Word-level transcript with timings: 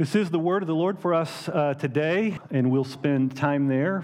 This 0.00 0.14
is 0.14 0.30
the 0.30 0.38
word 0.38 0.62
of 0.62 0.66
the 0.66 0.74
Lord 0.74 0.98
for 0.98 1.12
us 1.12 1.46
uh, 1.50 1.74
today, 1.74 2.38
and 2.50 2.70
we'll 2.70 2.84
spend 2.84 3.36
time 3.36 3.68
there. 3.68 4.02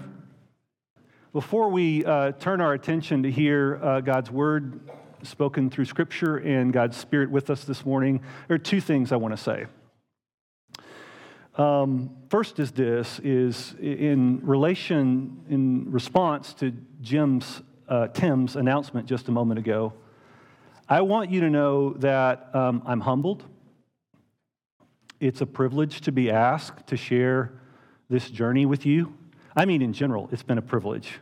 Before 1.33 1.69
we 1.69 2.05
uh, 2.05 2.33
turn 2.33 2.61
our 2.61 2.73
attention 2.73 3.23
to 3.23 3.31
hear 3.31 3.79
uh, 3.81 4.01
God's 4.01 4.29
word 4.29 4.79
spoken 5.23 5.71
through 5.71 5.85
Scripture 5.85 6.37
and 6.37 6.71
God's 6.71 6.97
Spirit 6.97 7.31
with 7.31 7.49
us 7.49 7.63
this 7.63 7.83
morning, 7.83 8.21
there 8.47 8.53
are 8.53 8.59
two 8.59 8.79
things 8.79 9.11
I 9.11 9.15
want 9.15 9.35
to 9.35 9.41
say. 9.41 9.65
Um, 11.55 12.11
first 12.29 12.59
is 12.59 12.71
this: 12.73 13.19
is 13.23 13.73
in 13.81 14.41
relation, 14.43 15.45
in 15.49 15.91
response 15.91 16.53
to 16.59 16.75
Jim's 17.01 17.63
uh, 17.89 18.09
Tim's 18.09 18.55
announcement 18.55 19.07
just 19.07 19.29
a 19.29 19.31
moment 19.31 19.57
ago. 19.57 19.93
I 20.87 21.01
want 21.01 21.31
you 21.31 21.41
to 21.41 21.49
know 21.49 21.93
that 21.93 22.53
um, 22.53 22.83
I'm 22.85 23.01
humbled. 23.01 23.45
It's 25.19 25.41
a 25.41 25.47
privilege 25.47 26.01
to 26.01 26.11
be 26.11 26.29
asked 26.29 26.87
to 26.87 26.97
share 26.97 27.51
this 28.07 28.29
journey 28.29 28.67
with 28.67 28.85
you. 28.85 29.15
I 29.55 29.65
mean, 29.65 29.81
in 29.81 29.91
general, 29.91 30.29
it's 30.31 30.43
been 30.43 30.59
a 30.59 30.61
privilege. 30.61 31.19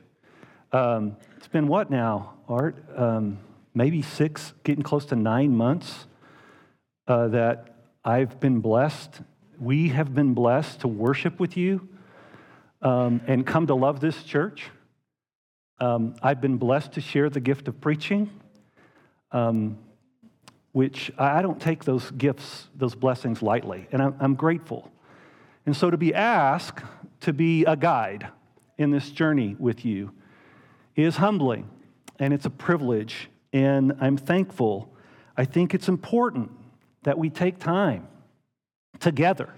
Um, 0.73 1.16
it's 1.38 1.48
been 1.48 1.67
what 1.70 1.90
now, 1.90 2.34
Art? 2.50 2.84
Um, 2.94 3.39
maybe 3.73 4.02
six, 4.02 4.53
getting 4.66 4.84
close 4.84 5.05
to 5.05 5.16
nine 5.16 5.55
months 5.55 6.08
uh, 7.08 7.30
that 7.30 7.77
I've 8.03 8.38
been 8.41 8.59
blessed. 8.59 9.22
We 9.58 9.88
have 9.89 10.14
been 10.14 10.34
blessed 10.34 10.81
to 10.81 10.89
worship 10.89 11.39
with 11.39 11.55
you 11.55 11.88
um, 12.81 13.22
and 13.27 13.48
come 13.48 13.67
to 13.67 13.75
love 13.75 14.02
this 14.02 14.23
church. 14.23 14.72
Um, 15.80 16.16
I've 16.22 16.41
been 16.41 16.58
blessed 16.58 16.91
to 16.94 17.02
share 17.02 17.30
the 17.30 17.39
gift 17.39 17.70
of 17.70 17.80
preaching 17.80 18.30
um, 19.31 19.77
which 20.76 21.10
I 21.18 21.42
don't 21.42 21.62
take 21.62 21.86
those 21.86 22.12
gifts, 22.12 22.68
those 22.76 22.96
blessings 22.96 23.42
lightly, 23.42 23.88
and 23.94 24.14
I'm, 24.20 24.36
grateful. 24.36 24.92
And 25.66 25.74
so 25.74 25.90
to 25.90 25.96
be 25.96 26.14
asked 26.14 26.84
to 27.22 27.32
be 27.32 27.64
a 27.64 27.78
guide 27.78 28.28
in 28.78 28.92
this 28.92 29.09
journey 29.09 29.56
with 29.58 29.86
you 29.86 30.12
is 30.98 31.16
humbling, 31.16 31.70
and 32.20 32.34
it's 32.34 32.45
a 32.45 32.50
privilege, 32.50 33.30
and 33.54 33.95
I'm 34.02 34.17
thankful. 34.17 34.94
I 35.38 35.45
think 35.45 35.73
it's 35.73 35.88
important 35.88 36.52
that 37.04 37.17
we 37.17 37.30
take 37.30 37.58
time 37.58 38.10
together 39.00 39.54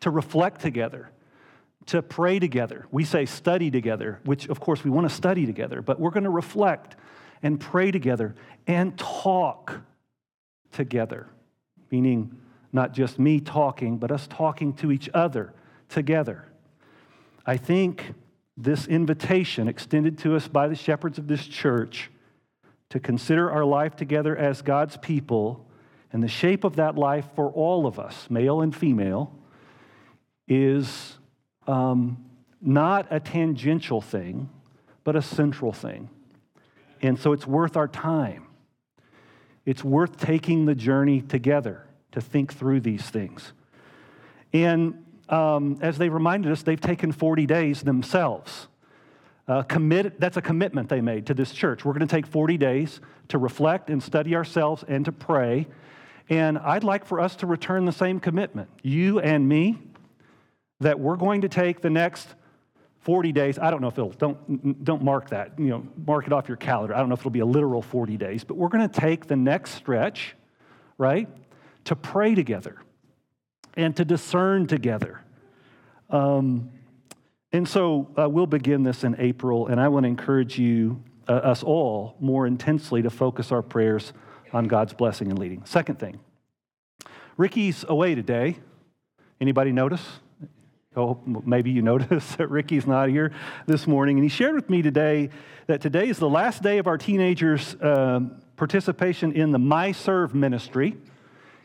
to 0.00 0.10
reflect 0.10 0.60
together, 0.60 1.08
to 1.86 2.02
pray 2.02 2.38
together. 2.38 2.84
We 2.90 3.06
say 3.06 3.24
study 3.24 3.70
together, 3.70 4.20
which 4.26 4.46
of 4.50 4.60
course 4.60 4.84
we 4.84 4.90
want 4.90 5.08
to 5.08 5.14
study 5.14 5.46
together, 5.46 5.80
but 5.80 5.98
we're 5.98 6.10
going 6.10 6.24
to 6.24 6.28
reflect 6.28 6.96
and 7.42 7.58
pray 7.58 7.90
together 7.90 8.34
and 8.66 8.98
talk 8.98 9.80
together, 10.72 11.28
meaning 11.90 12.36
not 12.72 12.92
just 12.92 13.18
me 13.18 13.40
talking, 13.40 13.98
but 13.98 14.10
us 14.10 14.26
talking 14.26 14.72
to 14.74 14.92
each 14.92 15.08
other 15.12 15.52
together. 15.88 16.46
I 17.44 17.56
think 17.56 18.14
this 18.56 18.86
invitation 18.86 19.68
extended 19.68 20.18
to 20.18 20.36
us 20.36 20.46
by 20.46 20.68
the 20.68 20.74
shepherds 20.74 21.18
of 21.18 21.26
this 21.26 21.46
church 21.46 22.10
to 22.90 23.00
consider 23.00 23.50
our 23.50 23.64
life 23.64 23.96
together 23.96 24.36
as 24.36 24.62
God's 24.62 24.96
people 24.96 25.66
and 26.12 26.22
the 26.22 26.28
shape 26.28 26.64
of 26.64 26.76
that 26.76 26.96
life 26.96 27.26
for 27.34 27.50
all 27.50 27.86
of 27.86 27.98
us, 27.98 28.28
male 28.28 28.60
and 28.60 28.74
female, 28.74 29.32
is 30.48 31.18
um, 31.66 32.24
not 32.60 33.06
a 33.10 33.20
tangential 33.20 34.00
thing, 34.00 34.50
but 35.04 35.16
a 35.16 35.22
central 35.22 35.72
thing. 35.72 36.10
And 37.00 37.18
so 37.18 37.32
it's 37.32 37.46
worth 37.46 37.76
our 37.76 37.88
time. 37.88 38.46
It's 39.64 39.84
worth 39.84 40.18
taking 40.18 40.64
the 40.64 40.74
journey 40.74 41.20
together 41.20 41.86
to 42.12 42.20
think 42.20 42.54
through 42.54 42.80
these 42.80 43.02
things. 43.02 43.52
And 44.52 45.04
um, 45.28 45.78
as 45.80 45.98
they 45.98 46.08
reminded 46.08 46.50
us, 46.50 46.62
they've 46.62 46.80
taken 46.80 47.12
40 47.12 47.46
days 47.46 47.82
themselves. 47.82 48.68
Uh, 49.46 49.62
commit, 49.62 50.20
that's 50.20 50.36
a 50.36 50.42
commitment 50.42 50.88
they 50.88 51.00
made 51.00 51.26
to 51.26 51.34
this 51.34 51.52
church. 51.52 51.84
We're 51.84 51.92
going 51.92 52.06
to 52.06 52.14
take 52.14 52.26
40 52.26 52.56
days 52.56 53.00
to 53.28 53.38
reflect 53.38 53.90
and 53.90 54.02
study 54.02 54.34
ourselves 54.34 54.84
and 54.86 55.04
to 55.04 55.12
pray. 55.12 55.66
And 56.28 56.58
I'd 56.58 56.84
like 56.84 57.04
for 57.04 57.20
us 57.20 57.36
to 57.36 57.46
return 57.46 57.84
the 57.84 57.92
same 57.92 58.20
commitment, 58.20 58.70
you 58.82 59.18
and 59.18 59.48
me, 59.48 59.78
that 60.78 61.00
we're 61.00 61.16
going 61.16 61.40
to 61.40 61.48
take 61.48 61.80
the 61.80 61.90
next 61.90 62.28
40 63.00 63.32
days. 63.32 63.58
I 63.58 63.70
don't 63.70 63.80
know 63.80 63.88
if 63.88 63.98
it'll, 63.98 64.10
don't, 64.10 64.84
don't 64.84 65.02
mark 65.02 65.30
that, 65.30 65.58
you 65.58 65.68
know, 65.68 65.86
mark 66.06 66.26
it 66.26 66.32
off 66.32 66.48
your 66.48 66.56
calendar. 66.58 66.94
I 66.94 66.98
don't 66.98 67.08
know 67.08 67.14
if 67.14 67.20
it'll 67.20 67.30
be 67.30 67.40
a 67.40 67.46
literal 67.46 67.82
40 67.82 68.16
days, 68.16 68.44
but 68.44 68.56
we're 68.56 68.68
going 68.68 68.88
to 68.88 69.00
take 69.00 69.26
the 69.26 69.36
next 69.36 69.72
stretch, 69.72 70.36
right, 70.98 71.28
to 71.84 71.96
pray 71.96 72.34
together 72.34 72.76
and 73.74 73.96
to 73.96 74.04
discern 74.04 74.66
together. 74.66 75.22
Um, 76.10 76.70
and 77.52 77.66
so 77.66 78.08
uh, 78.18 78.28
we'll 78.28 78.46
begin 78.46 78.82
this 78.82 79.02
in 79.02 79.16
April, 79.18 79.66
and 79.68 79.80
I 79.80 79.88
want 79.88 80.04
to 80.04 80.08
encourage 80.08 80.58
you, 80.58 81.02
uh, 81.26 81.32
us 81.32 81.62
all, 81.62 82.16
more 82.20 82.46
intensely 82.46 83.02
to 83.02 83.10
focus 83.10 83.50
our 83.50 83.62
prayers 83.62 84.12
on 84.52 84.66
God's 84.66 84.92
blessing 84.92 85.30
and 85.30 85.38
leading. 85.38 85.64
Second 85.64 85.98
thing, 85.98 86.20
Ricky's 87.36 87.84
away 87.88 88.14
today. 88.14 88.58
Anybody 89.40 89.72
notice? 89.72 90.20
Oh, 90.96 91.20
maybe 91.24 91.70
you 91.70 91.82
noticed 91.92 92.38
that 92.38 92.50
Ricky's 92.50 92.84
not 92.84 93.10
here 93.10 93.32
this 93.64 93.86
morning. 93.86 94.16
And 94.16 94.24
he 94.24 94.28
shared 94.28 94.56
with 94.56 94.68
me 94.68 94.82
today 94.82 95.30
that 95.68 95.80
today 95.80 96.08
is 96.08 96.18
the 96.18 96.28
last 96.28 96.64
day 96.64 96.78
of 96.78 96.88
our 96.88 96.98
teenagers' 96.98 97.76
uh, 97.76 98.18
participation 98.56 99.30
in 99.30 99.52
the 99.52 99.58
My 99.60 99.92
Serve 99.92 100.34
ministry. 100.34 100.96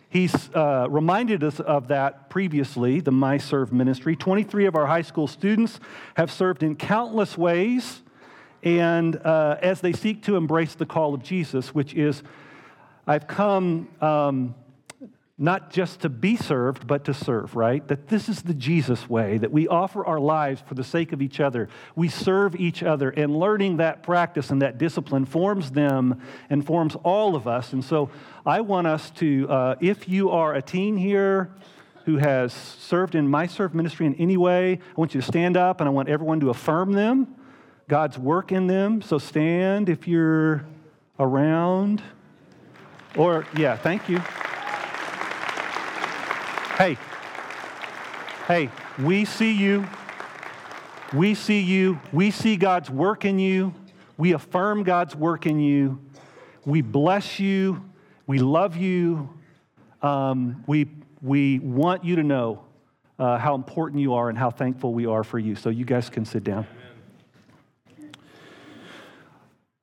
He's 0.09 0.51
uh, 0.53 0.85
reminded 0.91 1.43
us 1.43 1.59
of 1.59 1.87
that 1.87 2.29
previously, 2.29 2.99
the 2.99 3.11
My 3.11 3.39
Serve 3.39 3.73
ministry. 3.73 4.15
23 4.15 4.67
of 4.67 4.75
our 4.75 4.85
high 4.85 5.01
school 5.01 5.25
students 5.25 5.79
have 6.17 6.31
served 6.31 6.61
in 6.61 6.75
countless 6.75 7.35
ways, 7.35 8.03
and 8.61 9.15
uh, 9.15 9.57
as 9.59 9.81
they 9.81 9.93
seek 9.93 10.21
to 10.25 10.35
embrace 10.35 10.75
the 10.75 10.85
call 10.85 11.15
of 11.15 11.23
Jesus, 11.23 11.73
which 11.73 11.95
is, 11.95 12.21
I've 13.07 13.25
come. 13.25 13.89
Um, 14.01 14.53
not 15.37 15.69
just 15.69 15.99
to 16.01 16.09
be 16.09 16.37
served, 16.37 16.87
but 16.87 17.03
to 17.05 17.13
serve, 17.13 17.55
right? 17.57 17.85
That 17.89 18.07
this 18.07 18.29
is 18.29 18.43
the 18.43 18.53
Jesus 18.53 19.09
way, 19.09 19.37
that 19.37 19.51
we 19.51 19.67
offer 19.67 20.05
our 20.05 20.19
lives 20.19 20.63
for 20.65 20.75
the 20.75 20.83
sake 20.83 21.11
of 21.11 21.21
each 21.21 21.41
other. 21.41 21.67
We 21.93 22.07
serve 22.07 22.55
each 22.55 22.83
other, 22.83 23.09
and 23.09 23.37
learning 23.37 23.77
that 23.77 24.01
practice 24.01 24.49
and 24.49 24.61
that 24.61 24.77
discipline 24.77 25.25
forms 25.25 25.71
them 25.71 26.21
and 26.49 26.65
forms 26.65 26.95
all 27.03 27.35
of 27.35 27.47
us. 27.47 27.73
And 27.73 27.83
so 27.83 28.09
I 28.45 28.61
want 28.61 28.87
us 28.87 29.09
to, 29.11 29.49
uh, 29.49 29.75
if 29.81 30.07
you 30.07 30.29
are 30.29 30.53
a 30.53 30.61
teen 30.61 30.95
here, 30.95 31.51
who 32.05 32.17
has 32.17 32.53
served 32.53 33.15
in 33.15 33.27
my 33.27 33.47
serve 33.47 33.73
ministry 33.73 34.05
in 34.05 34.13
any 34.15 34.37
way, 34.37 34.73
I 34.73 34.93
want 34.95 35.15
you 35.15 35.21
to 35.21 35.27
stand 35.27 35.57
up 35.57 35.81
and 35.81 35.87
I 35.87 35.91
want 35.91 36.07
everyone 36.07 36.39
to 36.41 36.51
affirm 36.51 36.93
them, 36.93 37.35
God's 37.87 38.17
work 38.17 38.51
in 38.51 38.67
them. 38.67 39.01
So 39.01 39.17
stand 39.17 39.89
if 39.89 40.07
you're 40.07 40.65
around. 41.19 42.03
Or, 43.17 43.47
yeah, 43.57 43.75
thank 43.75 44.07
you. 44.07 44.21
Hey, 46.77 46.97
hey, 48.49 48.69
we 48.99 49.23
see 49.23 49.53
you. 49.53 49.87
We 51.13 51.33
see 51.33 51.61
you. 51.61 52.01
We 52.11 52.31
see 52.31 52.57
God's 52.57 52.89
work 52.89 53.23
in 53.23 53.39
you. 53.39 53.73
We 54.17 54.33
affirm 54.33 54.83
God's 54.83 55.15
work 55.15 55.45
in 55.45 55.57
you. 55.61 56.01
We 56.65 56.81
bless 56.81 57.39
you. 57.39 57.81
We 58.27 58.39
love 58.39 58.75
you. 58.75 59.29
Um, 60.01 60.65
we, 60.67 60.87
we 61.21 61.59
want 61.59 62.03
you 62.03 62.17
to 62.17 62.23
know 62.23 62.65
uh, 63.19 63.37
how 63.37 63.55
important 63.55 64.01
you 64.01 64.13
are 64.15 64.27
and 64.27 64.37
how 64.37 64.51
thankful 64.51 64.93
we 64.93 65.05
are 65.05 65.23
for 65.23 65.39
you. 65.39 65.55
So 65.55 65.69
you 65.69 65.85
guys 65.85 66.09
can 66.09 66.25
sit 66.25 66.43
down. 66.43 66.67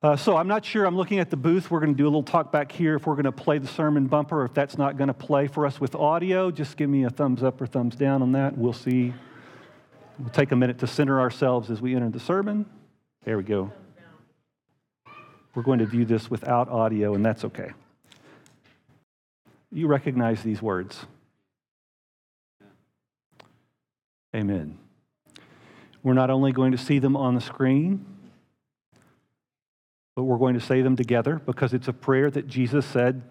Uh, 0.03 0.17
so 0.17 0.35
I'm 0.35 0.49
not 0.49 0.65
sure. 0.65 0.83
I'm 0.83 0.97
looking 0.97 1.19
at 1.19 1.29
the 1.29 1.37
booth. 1.37 1.71
We're 1.71 1.79
going 1.79 1.93
to 1.93 1.97
do 1.97 2.03
a 2.03 2.11
little 2.11 2.23
talk 2.23 2.51
back 2.51 2.73
here 2.73 2.95
if 2.95 3.07
we're 3.07 3.15
going 3.15 3.23
to 3.23 3.31
play 3.31 3.57
the 3.57 3.69
sermon 3.69 4.07
bumper 4.07 4.43
if 4.43 4.53
that's 4.53 4.77
not 4.77 4.97
going 4.97 5.07
to 5.07 5.13
play 5.13 5.47
for 5.47 5.65
us 5.65 5.79
with 5.79 5.95
audio. 5.95 6.51
Just 6.51 6.75
give 6.75 6.89
me 6.89 7.05
a 7.05 7.09
thumbs 7.09 7.41
up 7.41 7.61
or 7.61 7.65
thumbs 7.65 7.95
down 7.95 8.21
on 8.21 8.33
that. 8.33 8.57
We'll 8.57 8.73
see. 8.73 9.13
We'll 10.19 10.29
take 10.29 10.51
a 10.51 10.57
minute 10.57 10.79
to 10.79 10.87
center 10.87 11.21
ourselves 11.21 11.71
as 11.71 11.81
we 11.81 11.95
enter 11.95 12.09
the 12.09 12.19
sermon. 12.19 12.65
There 13.23 13.37
we 13.37 13.43
go. 13.43 13.71
We're 15.55 15.63
going 15.63 15.79
to 15.79 15.85
view 15.85 16.03
this 16.03 16.29
without 16.29 16.67
audio, 16.67 17.13
and 17.13 17.25
that's 17.25 17.45
okay. 17.45 17.71
You 19.71 19.87
recognize 19.87 20.43
these 20.43 20.61
words. 20.61 21.05
Amen. 24.35 24.77
We're 26.03 26.13
not 26.13 26.29
only 26.29 26.51
going 26.51 26.73
to 26.73 26.77
see 26.77 26.99
them 26.99 27.15
on 27.15 27.35
the 27.35 27.41
screen, 27.41 28.05
but 30.15 30.23
we're 30.23 30.37
going 30.37 30.53
to 30.53 30.59
say 30.59 30.81
them 30.81 30.95
together 30.95 31.41
because 31.45 31.73
it's 31.73 31.87
a 31.87 31.93
prayer 31.93 32.29
that 32.31 32.47
Jesus 32.47 32.85
said 32.85 33.21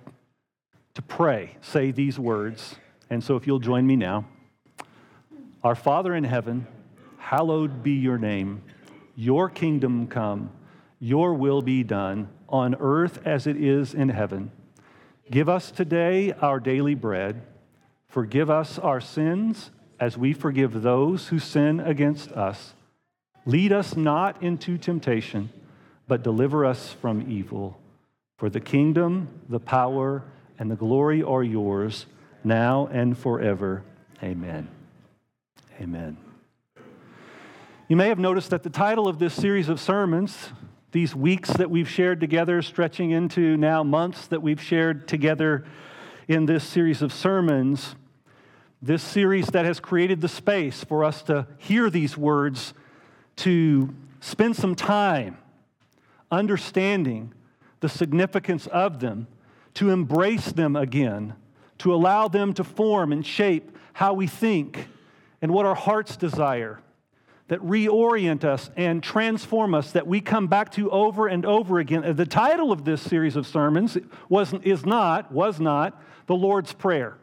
to 0.94 1.02
pray. 1.02 1.56
Say 1.60 1.90
these 1.90 2.18
words. 2.18 2.76
And 3.10 3.22
so 3.22 3.36
if 3.36 3.46
you'll 3.46 3.58
join 3.60 3.86
me 3.86 3.96
now 3.96 4.26
Our 5.62 5.74
Father 5.76 6.14
in 6.14 6.24
heaven, 6.24 6.66
hallowed 7.18 7.82
be 7.82 7.92
your 7.92 8.18
name. 8.18 8.62
Your 9.14 9.48
kingdom 9.48 10.06
come, 10.08 10.50
your 10.98 11.34
will 11.34 11.62
be 11.62 11.84
done 11.84 12.28
on 12.48 12.74
earth 12.80 13.20
as 13.24 13.46
it 13.46 13.56
is 13.56 13.94
in 13.94 14.08
heaven. 14.08 14.50
Give 15.30 15.48
us 15.48 15.70
today 15.70 16.32
our 16.32 16.58
daily 16.60 16.94
bread. 16.94 17.42
Forgive 18.08 18.50
us 18.50 18.78
our 18.78 19.00
sins 19.00 19.70
as 20.00 20.18
we 20.18 20.32
forgive 20.32 20.82
those 20.82 21.28
who 21.28 21.38
sin 21.38 21.80
against 21.80 22.32
us. 22.32 22.74
Lead 23.46 23.72
us 23.72 23.96
not 23.96 24.42
into 24.42 24.76
temptation, 24.76 25.50
but 26.06 26.22
deliver 26.22 26.64
us 26.64 26.92
from 27.00 27.30
evil. 27.30 27.78
For 28.36 28.50
the 28.50 28.60
kingdom, 28.60 29.28
the 29.48 29.60
power, 29.60 30.24
and 30.58 30.70
the 30.70 30.76
glory 30.76 31.22
are 31.22 31.42
yours, 31.42 32.06
now 32.44 32.88
and 32.92 33.16
forever. 33.16 33.84
Amen. 34.22 34.68
Amen. 35.80 36.16
You 37.88 37.96
may 37.96 38.08
have 38.08 38.18
noticed 38.18 38.50
that 38.50 38.62
the 38.62 38.70
title 38.70 39.08
of 39.08 39.18
this 39.18 39.34
series 39.34 39.68
of 39.68 39.80
sermons, 39.80 40.50
these 40.92 41.14
weeks 41.14 41.50
that 41.50 41.70
we've 41.70 41.88
shared 41.88 42.20
together, 42.20 42.62
stretching 42.62 43.10
into 43.10 43.56
now 43.56 43.82
months 43.82 44.26
that 44.28 44.42
we've 44.42 44.62
shared 44.62 45.06
together 45.08 45.64
in 46.28 46.46
this 46.46 46.64
series 46.64 47.02
of 47.02 47.12
sermons, 47.12 47.94
this 48.80 49.02
series 49.02 49.48
that 49.48 49.64
has 49.64 49.78
created 49.78 50.20
the 50.20 50.28
space 50.28 50.84
for 50.84 51.04
us 51.04 51.22
to 51.22 51.46
hear 51.58 51.90
these 51.90 52.16
words, 52.16 52.74
to 53.36 53.94
spend 54.20 54.56
some 54.56 54.74
time 54.74 55.36
understanding 56.32 57.32
the 57.80 57.88
significance 57.88 58.66
of 58.68 58.98
them, 59.00 59.28
to 59.74 59.90
embrace 59.90 60.52
them 60.52 60.74
again, 60.74 61.34
to 61.78 61.94
allow 61.94 62.28
them 62.28 62.52
to 62.54 62.64
form 62.64 63.12
and 63.12 63.24
shape 63.26 63.76
how 63.92 64.14
we 64.14 64.26
think 64.26 64.88
and 65.40 65.52
what 65.52 65.66
our 65.66 65.74
hearts 65.74 66.16
desire, 66.16 66.80
that 67.48 67.60
reorient 67.60 68.44
us 68.44 68.70
and 68.76 69.02
transform 69.02 69.74
us, 69.74 69.92
that 69.92 70.06
we 70.06 70.20
come 70.20 70.46
back 70.46 70.70
to 70.70 70.90
over 70.90 71.26
and 71.26 71.44
over 71.44 71.78
again. 71.78 72.14
The 72.16 72.24
title 72.24 72.72
of 72.72 72.84
this 72.84 73.02
series 73.02 73.36
of 73.36 73.46
sermons 73.46 73.98
was, 74.28 74.54
is 74.62 74.86
not, 74.86 75.32
was 75.32 75.60
not, 75.60 76.00
the 76.26 76.34
Lord's 76.34 76.72
Prayer. 76.72 77.18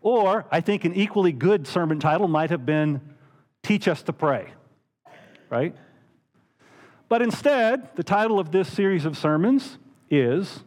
Or 0.00 0.46
I 0.50 0.60
think 0.60 0.84
an 0.84 0.94
equally 0.94 1.32
good 1.32 1.66
sermon 1.66 2.00
title 2.00 2.28
might 2.28 2.50
have 2.50 2.64
been 2.64 3.00
Teach 3.62 3.88
Us 3.88 4.02
to 4.02 4.12
Pray, 4.12 4.52
right? 5.50 5.74
But 7.12 7.20
instead, 7.20 7.94
the 7.94 8.02
title 8.02 8.40
of 8.40 8.52
this 8.52 8.72
series 8.72 9.04
of 9.04 9.18
sermons 9.18 9.76
is 10.08 10.64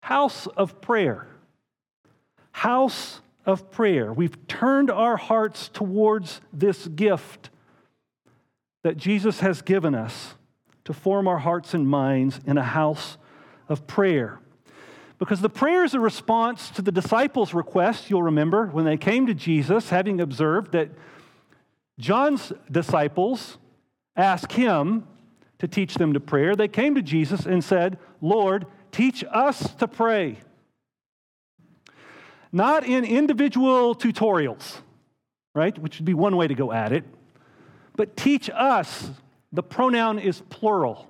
House 0.00 0.46
of 0.46 0.80
Prayer. 0.80 1.26
House 2.50 3.20
of 3.44 3.70
Prayer. 3.70 4.10
We've 4.10 4.46
turned 4.46 4.90
our 4.90 5.18
hearts 5.18 5.68
towards 5.68 6.40
this 6.50 6.88
gift 6.88 7.50
that 8.84 8.96
Jesus 8.96 9.40
has 9.40 9.60
given 9.60 9.94
us 9.94 10.36
to 10.86 10.94
form 10.94 11.28
our 11.28 11.40
hearts 11.40 11.74
and 11.74 11.86
minds 11.86 12.40
in 12.46 12.56
a 12.56 12.64
house 12.64 13.18
of 13.68 13.86
prayer. 13.86 14.40
Because 15.18 15.42
the 15.42 15.50
prayer 15.50 15.84
is 15.84 15.92
a 15.92 16.00
response 16.00 16.70
to 16.70 16.80
the 16.80 16.90
disciples' 16.90 17.52
request, 17.52 18.08
you'll 18.08 18.22
remember, 18.22 18.68
when 18.68 18.86
they 18.86 18.96
came 18.96 19.26
to 19.26 19.34
Jesus, 19.34 19.90
having 19.90 20.22
observed 20.22 20.72
that 20.72 20.88
John's 21.98 22.50
disciples 22.72 23.58
asked 24.16 24.52
him 24.52 25.06
to 25.58 25.68
teach 25.68 25.94
them 25.94 26.12
to 26.12 26.20
prayer. 26.20 26.54
They 26.54 26.68
came 26.68 26.94
to 26.94 27.02
Jesus 27.02 27.46
and 27.46 27.62
said, 27.62 27.98
Lord, 28.20 28.66
teach 28.92 29.24
us 29.30 29.74
to 29.76 29.88
pray. 29.88 30.38
Not 32.52 32.86
in 32.86 33.04
individual 33.04 33.94
tutorials, 33.94 34.80
right, 35.54 35.76
which 35.78 35.98
would 35.98 36.06
be 36.06 36.14
one 36.14 36.36
way 36.36 36.46
to 36.46 36.54
go 36.54 36.72
at 36.72 36.92
it, 36.92 37.04
but 37.96 38.16
teach 38.16 38.48
us. 38.50 39.10
The 39.52 39.62
pronoun 39.62 40.18
is 40.18 40.42
plural. 40.50 41.08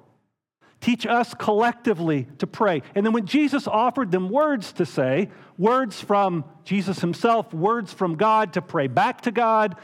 Teach 0.80 1.06
us 1.06 1.34
collectively 1.34 2.28
to 2.38 2.46
pray. 2.46 2.82
And 2.94 3.04
then 3.04 3.12
when 3.12 3.26
Jesus 3.26 3.66
offered 3.66 4.12
them 4.12 4.28
words 4.28 4.72
to 4.74 4.86
say, 4.86 5.30
words 5.58 6.00
from 6.00 6.44
Jesus 6.64 7.00
himself, 7.00 7.52
words 7.52 7.92
from 7.92 8.14
God 8.14 8.52
to 8.52 8.62
pray 8.62 8.86
back 8.86 9.22
to 9.22 9.32
God, 9.32 9.76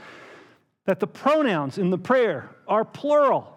that 0.84 1.00
the 1.00 1.06
pronouns 1.06 1.78
in 1.78 1.90
the 1.90 1.98
prayer 1.98 2.50
are 2.68 2.84
plural. 2.84 3.51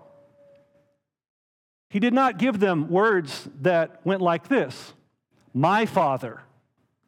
He 1.89 1.99
did 1.99 2.13
not 2.13 2.37
give 2.37 2.59
them 2.59 2.89
words 2.89 3.47
that 3.61 4.01
went 4.03 4.21
like 4.21 4.47
this 4.47 4.93
My 5.53 5.85
Father 5.85 6.41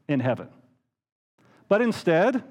in 0.07 0.19
heaven, 0.19 0.47
but 1.67 1.81
instead, 1.81 2.43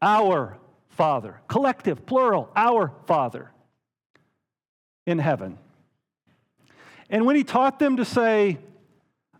our 0.00 0.58
Father, 0.88 1.40
collective, 1.48 2.04
plural, 2.06 2.50
our 2.54 2.92
Father 3.06 3.50
in 5.06 5.18
heaven. 5.18 5.58
And 7.08 7.26
when 7.26 7.36
he 7.36 7.44
taught 7.44 7.78
them 7.78 7.96
to 7.96 8.04
say, 8.04 8.58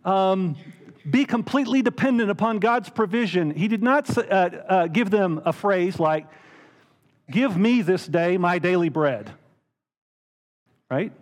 um, 0.03 0.55
be 1.09 1.25
completely 1.25 1.81
dependent 1.81 2.29
upon 2.29 2.59
God's 2.59 2.89
provision, 2.89 3.51
he 3.51 3.67
did 3.67 3.81
not 3.81 4.15
uh, 4.17 4.21
uh, 4.21 4.87
give 4.87 5.09
them 5.09 5.41
a 5.45 5.53
phrase 5.53 5.99
like, 5.99 6.27
Give 7.29 7.55
me 7.55 7.81
this 7.81 8.05
day 8.05 8.37
my 8.37 8.59
daily 8.59 8.89
bread, 8.89 9.31
right? 10.91 11.13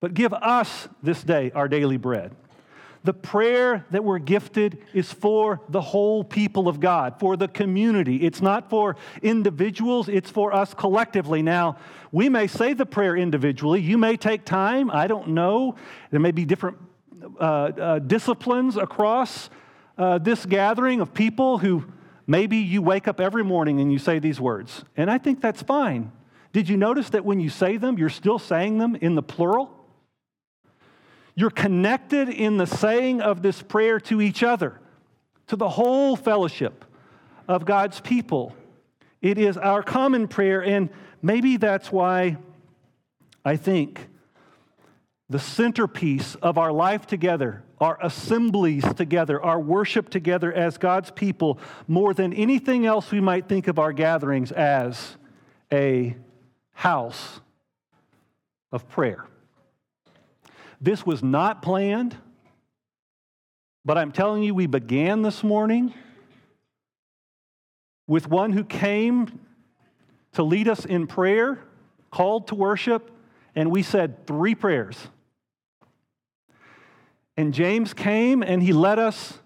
But 0.00 0.12
give 0.12 0.34
us 0.34 0.88
this 1.02 1.22
day 1.22 1.50
our 1.54 1.68
daily 1.68 1.96
bread. 1.96 2.34
The 3.04 3.14
prayer 3.14 3.84
that 3.90 4.02
we're 4.02 4.18
gifted 4.18 4.78
is 4.94 5.12
for 5.12 5.60
the 5.68 5.80
whole 5.80 6.24
people 6.24 6.68
of 6.68 6.80
God, 6.80 7.20
for 7.20 7.36
the 7.36 7.48
community. 7.48 8.16
It's 8.16 8.40
not 8.40 8.70
for 8.70 8.96
individuals, 9.22 10.08
it's 10.08 10.30
for 10.30 10.54
us 10.54 10.74
collectively. 10.74 11.42
Now, 11.42 11.76
we 12.12 12.28
may 12.28 12.46
say 12.46 12.72
the 12.72 12.86
prayer 12.86 13.14
individually. 13.14 13.80
You 13.80 13.98
may 13.98 14.16
take 14.16 14.44
time. 14.44 14.90
I 14.90 15.06
don't 15.06 15.28
know. 15.28 15.76
There 16.10 16.20
may 16.20 16.30
be 16.32 16.46
different 16.46 16.78
uh, 17.38 17.44
uh, 17.44 17.98
disciplines 18.00 18.76
across 18.76 19.50
uh, 19.98 20.18
this 20.18 20.46
gathering 20.46 21.00
of 21.00 21.12
people 21.12 21.58
who 21.58 21.84
maybe 22.26 22.56
you 22.56 22.80
wake 22.80 23.06
up 23.06 23.20
every 23.20 23.44
morning 23.44 23.80
and 23.80 23.92
you 23.92 23.98
say 23.98 24.18
these 24.18 24.40
words. 24.40 24.82
And 24.96 25.10
I 25.10 25.18
think 25.18 25.42
that's 25.42 25.62
fine. 25.62 26.10
Did 26.54 26.68
you 26.68 26.76
notice 26.76 27.10
that 27.10 27.24
when 27.24 27.40
you 27.40 27.48
say 27.48 27.78
them, 27.78 27.98
you're 27.98 28.08
still 28.08 28.38
saying 28.38 28.78
them 28.78 28.94
in 28.94 29.16
the 29.16 29.24
plural? 29.24 29.72
You're 31.34 31.50
connected 31.50 32.28
in 32.28 32.58
the 32.58 32.66
saying 32.66 33.20
of 33.20 33.42
this 33.42 33.60
prayer 33.60 33.98
to 33.98 34.20
each 34.20 34.44
other, 34.44 34.78
to 35.48 35.56
the 35.56 35.68
whole 35.68 36.14
fellowship 36.14 36.84
of 37.48 37.64
God's 37.64 38.00
people. 38.00 38.54
It 39.20 39.36
is 39.36 39.56
our 39.56 39.82
common 39.82 40.28
prayer, 40.28 40.62
and 40.62 40.90
maybe 41.20 41.56
that's 41.56 41.90
why 41.90 42.36
I 43.44 43.56
think 43.56 44.08
the 45.28 45.40
centerpiece 45.40 46.36
of 46.36 46.56
our 46.56 46.70
life 46.70 47.04
together, 47.04 47.64
our 47.80 47.98
assemblies 48.00 48.84
together, 48.94 49.42
our 49.42 49.58
worship 49.58 50.08
together 50.08 50.52
as 50.52 50.78
God's 50.78 51.10
people, 51.10 51.58
more 51.88 52.14
than 52.14 52.32
anything 52.32 52.86
else 52.86 53.10
we 53.10 53.20
might 53.20 53.48
think 53.48 53.66
of 53.66 53.80
our 53.80 53.92
gatherings 53.92 54.52
as 54.52 55.16
a 55.72 56.14
house 56.74 57.40
of 58.70 58.88
prayer. 58.88 59.24
This 60.80 61.06
was 61.06 61.22
not 61.22 61.62
planned, 61.62 62.16
but 63.84 63.96
I'm 63.96 64.12
telling 64.12 64.42
you, 64.42 64.54
we 64.54 64.66
began 64.66 65.22
this 65.22 65.42
morning 65.42 65.94
with 68.06 68.28
one 68.28 68.52
who 68.52 68.64
came 68.64 69.40
to 70.32 70.42
lead 70.42 70.68
us 70.68 70.84
in 70.84 71.06
prayer, 71.06 71.58
called 72.10 72.48
to 72.48 72.54
worship, 72.54 73.10
and 73.54 73.70
we 73.70 73.82
said 73.82 74.26
three 74.26 74.54
prayers. 74.54 74.96
And 77.36 77.54
James 77.54 77.94
came 77.94 78.42
and 78.42 78.62
he 78.62 78.72
led 78.72 78.98
us 78.98 79.38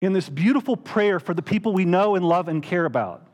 in 0.00 0.12
this 0.12 0.28
beautiful 0.28 0.76
prayer 0.76 1.18
for 1.18 1.32
the 1.32 1.42
people 1.42 1.72
we 1.72 1.84
know 1.84 2.14
and 2.14 2.24
love 2.24 2.48
and 2.48 2.62
care 2.62 2.84
about. 2.84 3.26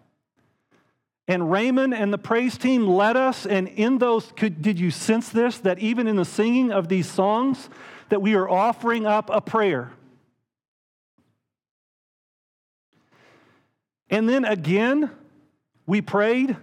And 1.31 1.49
Raymond 1.49 1.95
and 1.95 2.13
the 2.13 2.19
praise 2.19 2.59
team 2.59 2.89
led 2.89 3.17
us, 3.17 3.47
and 3.47 3.69
in 3.69 3.99
those, 3.99 4.33
could, 4.35 4.63
did 4.63 4.81
you 4.81 4.91
sense 4.91 5.29
this? 5.29 5.59
That 5.59 5.79
even 5.79 6.09
in 6.09 6.17
the 6.17 6.25
singing 6.25 6.73
of 6.73 6.89
these 6.89 7.09
songs, 7.09 7.71
that 8.09 8.21
we 8.21 8.35
are 8.35 8.51
offering 8.51 9.07
up 9.07 9.31
a 9.33 9.41
prayer. 9.41 9.93
And 14.11 14.29
then 14.29 14.45
again, 14.45 15.09
we 15.87 16.01
prayed, 16.01 16.57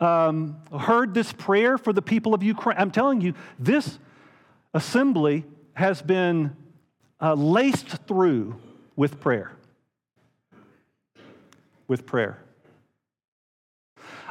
um, 0.00 0.56
heard 0.74 1.12
this 1.12 1.30
prayer 1.30 1.76
for 1.76 1.92
the 1.92 2.00
people 2.00 2.32
of 2.32 2.42
Ukraine. 2.42 2.78
I'm 2.78 2.90
telling 2.90 3.20
you, 3.20 3.34
this 3.58 3.98
assembly 4.72 5.44
has 5.74 6.00
been 6.00 6.56
uh, 7.20 7.34
laced 7.34 7.88
through 8.06 8.58
with 8.96 9.20
prayer. 9.20 9.52
With 11.88 12.06
prayer. 12.06 12.42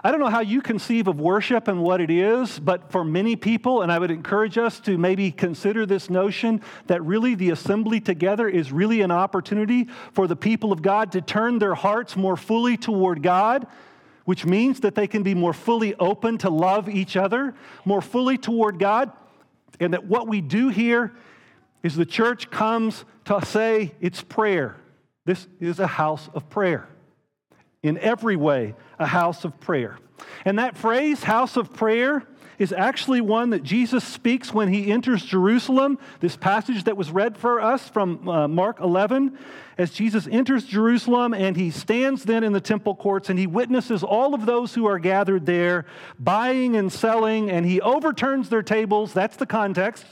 I 0.04 0.12
don't 0.12 0.20
know 0.20 0.30
how 0.30 0.42
you 0.42 0.62
conceive 0.62 1.08
of 1.08 1.20
worship 1.20 1.68
and 1.68 1.82
what 1.82 2.02
it 2.02 2.12
is, 2.12 2.60
but 2.60 2.92
for 2.92 3.04
many 3.04 3.36
people, 3.36 3.82
and 3.82 3.92
I 3.92 3.98
would 3.98 4.12
encourage 4.12 4.58
us 4.58 4.80
to 4.82 4.98
maybe 4.98 5.32
consider 5.32 5.88
this 5.88 6.10
notion 6.10 6.62
that 6.86 7.04
really 7.04 7.34
the 7.34 7.50
assembly 7.50 8.00
together 8.00 8.48
is 8.48 8.72
really 8.72 9.02
an 9.02 9.10
opportunity 9.10 9.88
for 10.14 10.28
the 10.28 10.36
people 10.36 10.72
of 10.72 10.84
God 10.84 11.12
to 11.14 11.22
turn 11.22 11.58
their 11.58 11.74
hearts 11.74 12.16
more 12.16 12.38
fully 12.38 12.78
toward 12.78 13.24
God, 13.24 13.66
which 14.26 14.46
means 14.46 14.82
that 14.82 14.94
they 14.94 15.08
can 15.08 15.24
be 15.24 15.34
more 15.34 15.54
fully 15.54 15.96
open 15.96 16.38
to 16.40 16.50
love 16.50 16.88
each 16.88 17.18
other, 17.18 17.56
more 17.84 18.02
fully 18.02 18.38
toward 18.38 18.78
God, 18.78 19.12
and 19.80 19.94
that 19.94 20.06
what 20.06 20.28
we 20.28 20.42
do 20.42 20.70
here 20.70 21.14
is 21.82 21.96
the 21.96 22.06
church 22.06 22.52
comes 22.52 23.04
to 23.26 23.44
say 23.44 23.94
it's 24.00 24.22
prayer. 24.22 24.76
This 25.26 25.48
is 25.60 25.80
a 25.80 25.88
house 25.88 26.30
of 26.34 26.50
prayer. 26.50 26.88
In 27.84 27.98
every 28.00 28.36
way, 28.36 28.76
a 29.00 29.06
house 29.06 29.46
of 29.46 29.60
prayer. 29.60 29.98
And 30.46 30.60
that 30.60 30.78
phrase, 30.78 31.24
house 31.24 31.58
of 31.58 31.74
prayer, 31.74 32.24
is 32.58 32.74
actually 32.74 33.22
one 33.22 33.52
that 33.52 33.62
Jesus 33.62 34.04
speaks 34.04 34.54
when 34.54 34.70
he 34.70 34.92
enters 34.92 35.24
Jerusalem. 35.24 36.00
This 36.20 36.36
passage 36.36 36.86
that 36.86 36.98
was 36.98 37.12
read 37.12 37.38
for 37.38 37.62
us 37.62 37.88
from 37.88 38.28
uh, 38.28 38.48
Mark 38.48 38.80
11, 38.80 39.38
as 39.78 39.92
Jesus 39.92 40.28
enters 40.30 40.66
Jerusalem 40.66 41.34
and 41.34 41.56
he 41.56 41.70
stands 41.70 42.24
then 42.24 42.44
in 42.44 42.54
the 42.54 42.62
temple 42.62 42.96
courts 42.96 43.30
and 43.30 43.38
he 43.38 43.46
witnesses 43.46 44.04
all 44.04 44.34
of 44.34 44.48
those 44.48 44.74
who 44.74 44.88
are 44.88 44.98
gathered 44.98 45.46
there 45.46 45.86
buying 46.20 46.76
and 46.76 46.92
selling, 46.92 47.52
and 47.52 47.66
he 47.66 47.80
overturns 47.82 48.50
their 48.50 48.64
tables. 48.64 49.14
That's 49.14 49.38
the 49.38 49.46
context. 49.46 50.06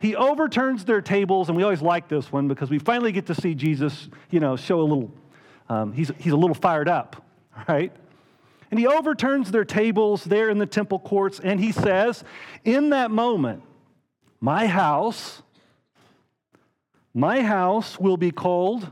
He 0.00 0.14
overturns 0.14 0.84
their 0.84 1.00
tables, 1.00 1.48
and 1.48 1.56
we 1.56 1.64
always 1.64 1.82
like 1.82 2.08
this 2.08 2.30
one 2.30 2.46
because 2.46 2.70
we 2.70 2.78
finally 2.78 3.12
get 3.12 3.26
to 3.26 3.34
see 3.34 3.54
Jesus, 3.54 4.08
you 4.30 4.38
know, 4.38 4.56
show 4.56 4.80
a 4.80 4.82
little, 4.82 5.12
um, 5.68 5.92
he's, 5.92 6.10
he's 6.18 6.32
a 6.32 6.36
little 6.36 6.54
fired 6.54 6.88
up, 6.88 7.24
right? 7.68 7.92
And 8.70 8.78
he 8.78 8.86
overturns 8.86 9.50
their 9.50 9.64
tables 9.64 10.24
there 10.24 10.50
in 10.50 10.58
the 10.58 10.66
temple 10.66 10.98
courts, 10.98 11.40
and 11.40 11.58
he 11.60 11.72
says, 11.72 12.24
In 12.64 12.90
that 12.90 13.10
moment, 13.10 13.62
my 14.40 14.66
house, 14.66 15.42
my 17.14 17.42
house 17.42 17.98
will 17.98 18.16
be 18.16 18.30
called 18.30 18.90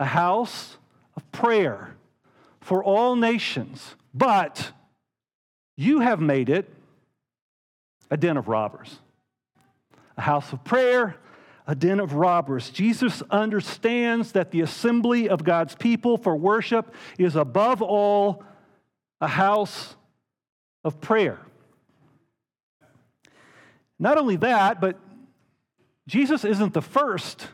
a 0.00 0.06
house 0.06 0.78
of 1.16 1.30
prayer 1.32 1.96
for 2.60 2.82
all 2.82 3.16
nations, 3.16 3.94
but 4.14 4.72
you 5.76 6.00
have 6.00 6.20
made 6.20 6.48
it 6.48 6.72
a 8.10 8.16
den 8.16 8.36
of 8.36 8.48
robbers. 8.48 8.98
A 10.16 10.22
house 10.22 10.52
of 10.52 10.64
prayer, 10.64 11.16
a 11.68 11.74
den 11.74 12.00
of 12.00 12.14
robbers. 12.14 12.70
Jesus 12.70 13.22
understands 13.30 14.32
that 14.32 14.50
the 14.50 14.62
assembly 14.62 15.28
of 15.28 15.44
God's 15.44 15.74
people 15.74 16.16
for 16.16 16.34
worship 16.34 16.94
is 17.18 17.36
above 17.36 17.82
all 17.82 18.42
a 19.20 19.28
house 19.28 19.94
of 20.82 20.98
prayer. 21.02 21.38
Not 23.98 24.16
only 24.16 24.36
that, 24.36 24.80
but 24.80 24.98
Jesus 26.06 26.42
isn't 26.42 26.72
the 26.72 26.80
first 26.80 27.48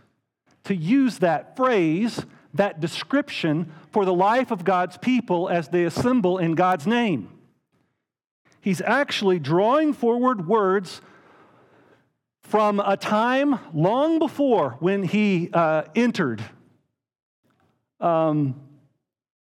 to 0.64 0.76
use 0.76 1.18
that 1.18 1.56
phrase, 1.56 2.24
that 2.54 2.80
description 2.80 3.72
for 3.90 4.04
the 4.04 4.14
life 4.14 4.52
of 4.52 4.64
God's 4.64 4.96
people 4.96 5.48
as 5.48 5.68
they 5.68 5.82
assemble 5.82 6.38
in 6.38 6.54
God's 6.54 6.86
name. 6.86 7.30
He's 8.60 8.80
actually 8.80 9.40
drawing 9.40 9.92
forward 9.92 10.46
words 10.46 11.00
from 12.44 12.78
a 12.78 12.96
time 12.96 13.58
long 13.72 14.18
before 14.18 14.76
when 14.78 15.02
he 15.02 15.50
uh, 15.52 15.82
entered 15.94 16.42
um, 18.00 18.60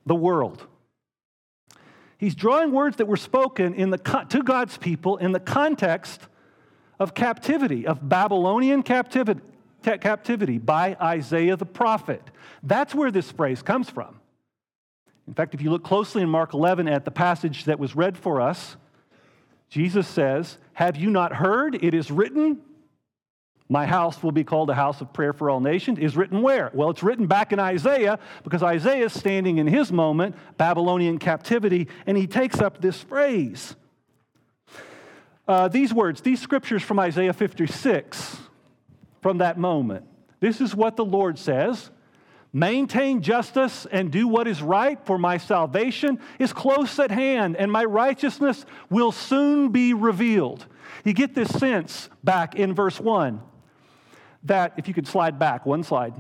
the 0.06 0.14
world. 0.14 0.66
He's 2.18 2.34
drawing 2.34 2.72
words 2.72 2.96
that 2.96 3.06
were 3.06 3.16
spoken 3.16 3.74
in 3.74 3.90
the, 3.90 3.96
to 4.28 4.42
God's 4.42 4.76
people 4.76 5.16
in 5.16 5.32
the 5.32 5.40
context 5.40 6.20
of 6.98 7.14
captivity, 7.14 7.86
of 7.86 8.06
Babylonian 8.06 8.82
captivity, 8.82 9.40
captivity 9.82 10.58
by 10.58 10.96
Isaiah 11.00 11.56
the 11.56 11.64
prophet. 11.64 12.22
That's 12.62 12.94
where 12.94 13.10
this 13.10 13.30
phrase 13.30 13.62
comes 13.62 13.88
from. 13.88 14.20
In 15.26 15.32
fact, 15.32 15.54
if 15.54 15.62
you 15.62 15.70
look 15.70 15.82
closely 15.82 16.20
in 16.20 16.28
Mark 16.28 16.52
11 16.52 16.88
at 16.88 17.06
the 17.06 17.10
passage 17.10 17.64
that 17.64 17.78
was 17.78 17.96
read 17.96 18.18
for 18.18 18.40
us, 18.40 18.76
Jesus 19.70 20.06
says, 20.06 20.58
Have 20.74 20.96
you 20.96 21.08
not 21.08 21.32
heard? 21.32 21.82
It 21.82 21.94
is 21.94 22.10
written, 22.10 22.60
my 23.70 23.86
house 23.86 24.20
will 24.20 24.32
be 24.32 24.42
called 24.42 24.68
a 24.68 24.74
house 24.74 25.00
of 25.00 25.12
prayer 25.12 25.32
for 25.32 25.48
all 25.48 25.60
nations 25.60 26.00
is 26.00 26.16
written 26.16 26.42
where? 26.42 26.72
Well, 26.74 26.90
it's 26.90 27.04
written 27.04 27.28
back 27.28 27.52
in 27.52 27.60
Isaiah 27.60 28.18
because 28.42 28.64
Isaiah 28.64 29.06
is 29.06 29.12
standing 29.12 29.58
in 29.58 29.68
his 29.68 29.92
moment, 29.92 30.34
Babylonian 30.58 31.18
captivity, 31.18 31.86
and 32.04 32.18
he 32.18 32.26
takes 32.26 32.60
up 32.60 32.82
this 32.82 33.00
phrase. 33.00 33.76
Uh, 35.46 35.68
these 35.68 35.94
words, 35.94 36.20
these 36.20 36.40
scriptures 36.40 36.82
from 36.82 36.98
Isaiah 36.98 37.32
56, 37.32 38.38
from 39.22 39.38
that 39.38 39.56
moment. 39.56 40.04
This 40.40 40.60
is 40.60 40.74
what 40.74 40.96
the 40.96 41.04
Lord 41.04 41.38
says 41.38 41.90
Maintain 42.52 43.22
justice 43.22 43.86
and 43.92 44.10
do 44.10 44.26
what 44.26 44.48
is 44.48 44.60
right, 44.60 44.98
for 45.06 45.16
my 45.16 45.36
salvation 45.36 46.18
is 46.40 46.52
close 46.52 46.98
at 46.98 47.12
hand, 47.12 47.56
and 47.56 47.70
my 47.70 47.84
righteousness 47.84 48.66
will 48.90 49.12
soon 49.12 49.70
be 49.70 49.94
revealed. 49.94 50.66
You 51.04 51.12
get 51.12 51.36
this 51.36 51.48
sense 51.50 52.08
back 52.24 52.56
in 52.56 52.74
verse 52.74 52.98
1 52.98 53.42
that, 54.44 54.74
if 54.76 54.88
you 54.88 54.94
could 54.94 55.06
slide 55.06 55.38
back 55.38 55.66
one 55.66 55.82
slide, 55.82 56.14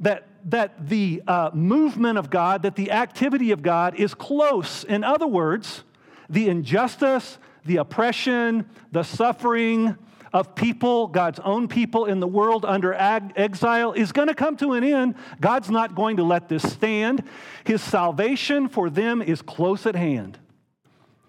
that, 0.00 0.28
that 0.44 0.88
the 0.88 1.22
uh, 1.26 1.50
movement 1.52 2.18
of 2.18 2.30
God, 2.30 2.62
that 2.62 2.76
the 2.76 2.92
activity 2.92 3.50
of 3.50 3.62
God 3.62 3.94
is 3.96 4.14
close. 4.14 4.84
In 4.84 5.02
other 5.02 5.26
words, 5.26 5.82
the 6.30 6.48
injustice, 6.48 7.38
the 7.64 7.78
oppression, 7.78 8.68
the 8.92 9.02
suffering 9.02 9.96
of 10.32 10.54
people, 10.54 11.08
God's 11.08 11.40
own 11.40 11.68
people 11.68 12.04
in 12.04 12.20
the 12.20 12.26
world 12.26 12.64
under 12.64 12.92
ag- 12.94 13.32
exile, 13.34 13.92
is 13.92 14.12
going 14.12 14.28
to 14.28 14.34
come 14.34 14.56
to 14.58 14.74
an 14.74 14.84
end. 14.84 15.14
God's 15.40 15.70
not 15.70 15.94
going 15.94 16.18
to 16.18 16.22
let 16.22 16.48
this 16.48 16.70
stand. 16.70 17.24
His 17.64 17.82
salvation 17.82 18.68
for 18.68 18.90
them 18.90 19.22
is 19.22 19.42
close 19.42 19.86
at 19.86 19.96
hand. 19.96 20.38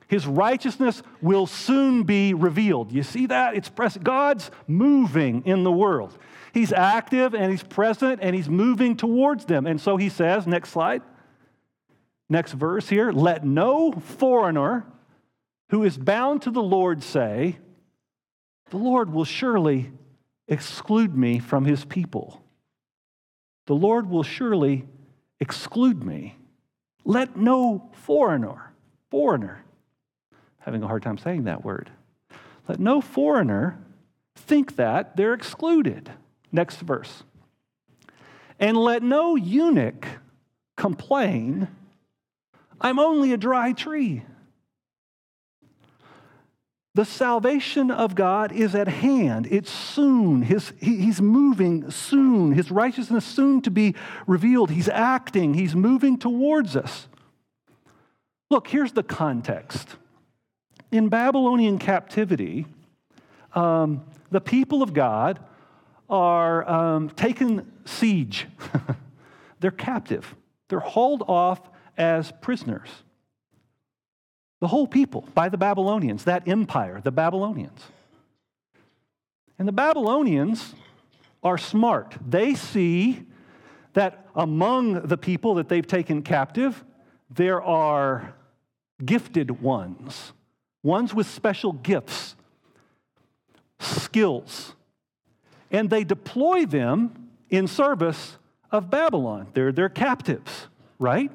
His 0.10 0.26
righteousness 0.26 1.04
will 1.22 1.46
soon 1.46 2.02
be 2.02 2.34
revealed. 2.34 2.92
You 2.92 3.04
see 3.04 3.28
that? 3.28 3.56
It's. 3.56 3.70
God's 4.02 4.50
moving 4.68 5.46
in 5.46 5.64
the 5.64 5.72
world. 5.72 6.18
He's 6.52 6.74
active 6.74 7.36
and 7.36 7.52
he's 7.52 7.62
present 7.62 8.20
and 8.24 8.36
he's 8.36 8.50
moving 8.50 8.98
towards 8.98 9.46
them. 9.46 9.68
And 9.68 9.80
so 9.80 9.98
he 9.98 10.10
says, 10.10 10.48
next 10.48 10.72
slide, 10.72 11.04
next 12.28 12.54
verse 12.54 12.90
here, 12.90 13.12
let 13.12 13.46
no 13.46 13.92
foreigner 13.92 14.88
who 15.70 15.84
is 15.84 15.96
bound 15.96 16.42
to 16.42 16.50
the 16.50 16.64
Lord 16.64 17.04
say, 17.04 17.60
The 18.72 18.78
Lord 18.78 19.14
will 19.14 19.26
surely 19.26 19.92
exclude 20.48 21.16
me 21.16 21.38
from 21.38 21.66
his 21.66 21.86
people. 21.86 22.44
The 23.68 23.76
Lord 23.76 24.10
will 24.10 24.24
surely 24.24 24.88
exclude 25.40 26.04
me. 26.04 26.36
Let 27.06 27.38
no 27.38 27.92
foreigner, 27.94 28.74
foreigner, 29.12 29.64
having 30.70 30.84
a 30.84 30.88
hard 30.88 31.02
time 31.02 31.18
saying 31.18 31.46
that 31.46 31.66
word. 31.66 31.90
Let 32.68 32.80
no 32.80 33.02
foreigner 33.02 33.80
think 34.36 34.76
that 34.76 35.18
they're 35.18 35.34
excluded. 35.34 36.12
Next 36.52 36.78
verse. 36.78 37.24
And 38.60 38.78
let 38.78 39.02
no 39.02 39.36
eunuch 39.36 40.06
complain, 40.78 41.70
I'm 42.80 43.00
only 43.00 43.34
a 43.34 43.38
dry 43.38 43.74
tree. 43.74 44.24
The 46.94 47.04
salvation 47.04 47.90
of 47.90 48.14
God 48.14 48.52
is 48.52 48.76
at 48.76 48.88
hand. 48.88 49.48
It's 49.50 49.72
soon. 49.72 50.44
His, 50.44 50.72
he, 50.80 50.98
he's 50.98 51.20
moving 51.20 51.90
soon. 51.90 52.52
His 52.52 52.70
righteousness 52.70 53.26
soon 53.26 53.64
to 53.64 53.72
be 53.72 53.96
revealed. 54.28 54.70
He's 54.70 54.90
acting. 54.90 55.56
He's 55.56 55.76
moving 55.76 56.20
towards 56.20 56.76
us. 56.76 57.08
Look, 58.52 58.68
here's 58.68 58.92
the 58.92 59.02
context 59.02 59.96
in 60.92 61.10
Babylonian 61.10 61.78
captivity, 61.78 62.66
um, 63.54 64.04
the 64.32 64.42
people 64.42 64.82
of 64.82 64.94
God 64.94 65.40
are 66.10 66.68
um, 66.70 67.10
taken 67.10 67.72
siege. 67.86 68.48
They're 69.60 69.72
captive. 69.72 70.36
They're 70.70 70.80
hauled 70.80 71.24
off 71.28 71.62
as 71.98 72.32
prisoners. 72.42 72.90
The 74.62 74.68
whole 74.68 74.88
people 74.88 75.28
by 75.34 75.50
the 75.50 75.58
Babylonians, 75.58 76.26
that 76.26 76.48
empire, 76.48 77.02
the 77.04 77.12
Babylonians. 77.12 77.82
And 79.58 79.68
the 79.68 79.74
Babylonians 79.74 80.74
are 81.44 81.58
smart. 81.58 82.16
They 82.26 82.56
see 82.56 83.24
that 83.94 84.28
among 84.36 85.08
the 85.08 85.18
people 85.18 85.56
that 85.56 85.70
they've 85.70 85.86
taken 85.86 86.22
captive, 86.22 86.84
there 87.30 87.62
are 87.62 88.34
gifted 89.04 89.62
ones 89.62 90.34
ones 90.90 91.14
with 91.14 91.28
special 91.28 91.72
gifts, 91.72 92.36
skills, 93.80 94.74
and 95.72 95.90
they 95.90 96.04
deploy 96.04 96.66
them 96.66 97.30
in 97.50 97.68
service 97.68 98.38
of 98.72 98.90
Babylon. 98.90 99.48
They're 99.54 99.72
their 99.72 99.90
captives, 99.90 100.68
right? 100.98 101.32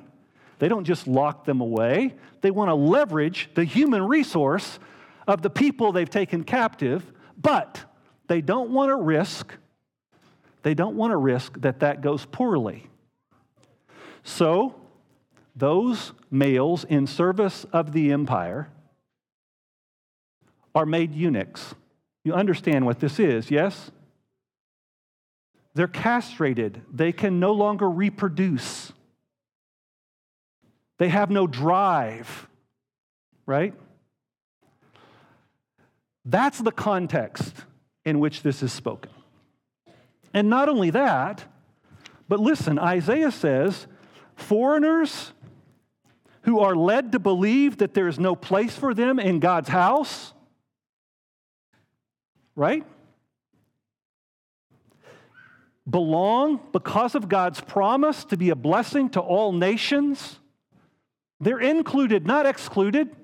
They 0.59 0.69
don't 0.69 0.85
just 0.85 1.07
lock 1.07 1.45
them 1.45 1.61
away, 1.61 2.15
they 2.41 2.51
want 2.51 2.69
to 2.69 2.75
leverage 2.75 3.49
the 3.55 3.65
human 3.65 4.03
resource 4.03 4.79
of 5.27 5.41
the 5.41 5.51
people 5.51 5.93
they've 5.93 6.11
taken 6.11 6.45
captive, 6.45 7.11
but 7.41 7.83
they 8.27 8.41
don't 8.43 8.71
want 8.71 8.91
to 8.91 8.97
risk 8.97 9.55
they 10.65 10.75
don't 10.75 10.97
want 10.97 11.13
to 11.13 11.17
risk 11.19 11.61
that 11.61 11.81
that 11.81 12.01
goes 12.01 12.25
poorly. 12.25 12.89
So, 14.25 14.75
those 15.55 16.13
males 16.31 16.85
in 16.85 17.07
service 17.07 17.65
of 17.73 17.93
the 17.93 18.11
empire 18.11 18.71
are 20.75 20.87
made 20.87 21.15
eunuchs. 21.15 21.75
You 22.25 22.35
understand 22.35 22.87
what 22.87 23.01
this 23.01 23.19
is, 23.19 23.51
yes? 23.51 23.91
They're 25.75 25.89
castrated. 25.89 26.83
They 26.93 27.13
can 27.13 27.41
no 27.41 27.53
longer 27.53 27.89
reproduce. 27.89 28.93
They 30.99 31.09
have 31.09 31.31
no 31.31 31.47
drive, 31.47 32.49
right? 33.47 33.75
That's 36.25 36.59
the 36.59 36.73
context 36.73 37.55
in 38.05 38.21
which 38.21 38.43
this 38.43 38.63
is 38.63 38.73
spoken. 38.73 39.11
And 40.33 40.49
not 40.49 40.69
only 40.69 40.91
that, 40.91 41.45
but 42.29 42.41
listen, 42.41 42.79
Isaiah 42.79 43.31
says 43.33 43.87
foreigners 44.37 45.33
who 46.43 46.61
are 46.61 46.77
led 46.77 47.13
to 47.13 47.19
believe 47.19 47.79
that 47.79 47.95
there 47.95 48.09
is 48.09 48.19
no 48.19 48.37
place 48.37 48.77
for 48.77 48.95
them 48.95 49.19
in 49.19 49.41
God's 49.41 49.69
house, 49.69 50.34
right? 52.57 52.85
Belong 55.89 56.61
because 56.73 57.15
of 57.15 57.29
God's 57.29 57.61
promise 57.61 58.25
to 58.27 58.37
be 58.37 58.51
a 58.51 58.57
blessing 58.57 59.11
to 59.11 59.21
all 59.21 59.53
nations. 59.53 60.39
They're 61.41 61.61
included, 61.61 62.27
not 62.27 62.47
excluded. 62.47 63.15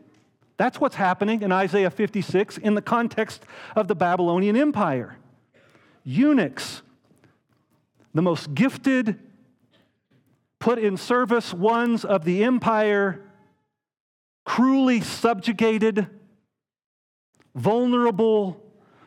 That's 0.57 0.79
what's 0.79 0.97
happening 0.97 1.41
in 1.41 1.53
Isaiah 1.53 1.91
56 1.91 2.59
in 2.59 2.75
the 2.75 2.83
context 2.83 3.45
of 3.75 3.89
the 3.89 3.95
Babylonian 3.95 4.57
Empire. 4.57 5.17
Eunuchs, 6.05 6.83
the 8.13 8.21
most 8.21 8.55
gifted, 8.55 9.19
put 10.59 10.79
in 10.79 10.99
service 10.99 11.55
ones 11.55 12.05
of 12.05 12.25
the 12.25 12.45
empire, 12.45 13.25
cruelly 14.45 15.01
subjugated, 15.01 16.07
vulnerable, 17.55 18.63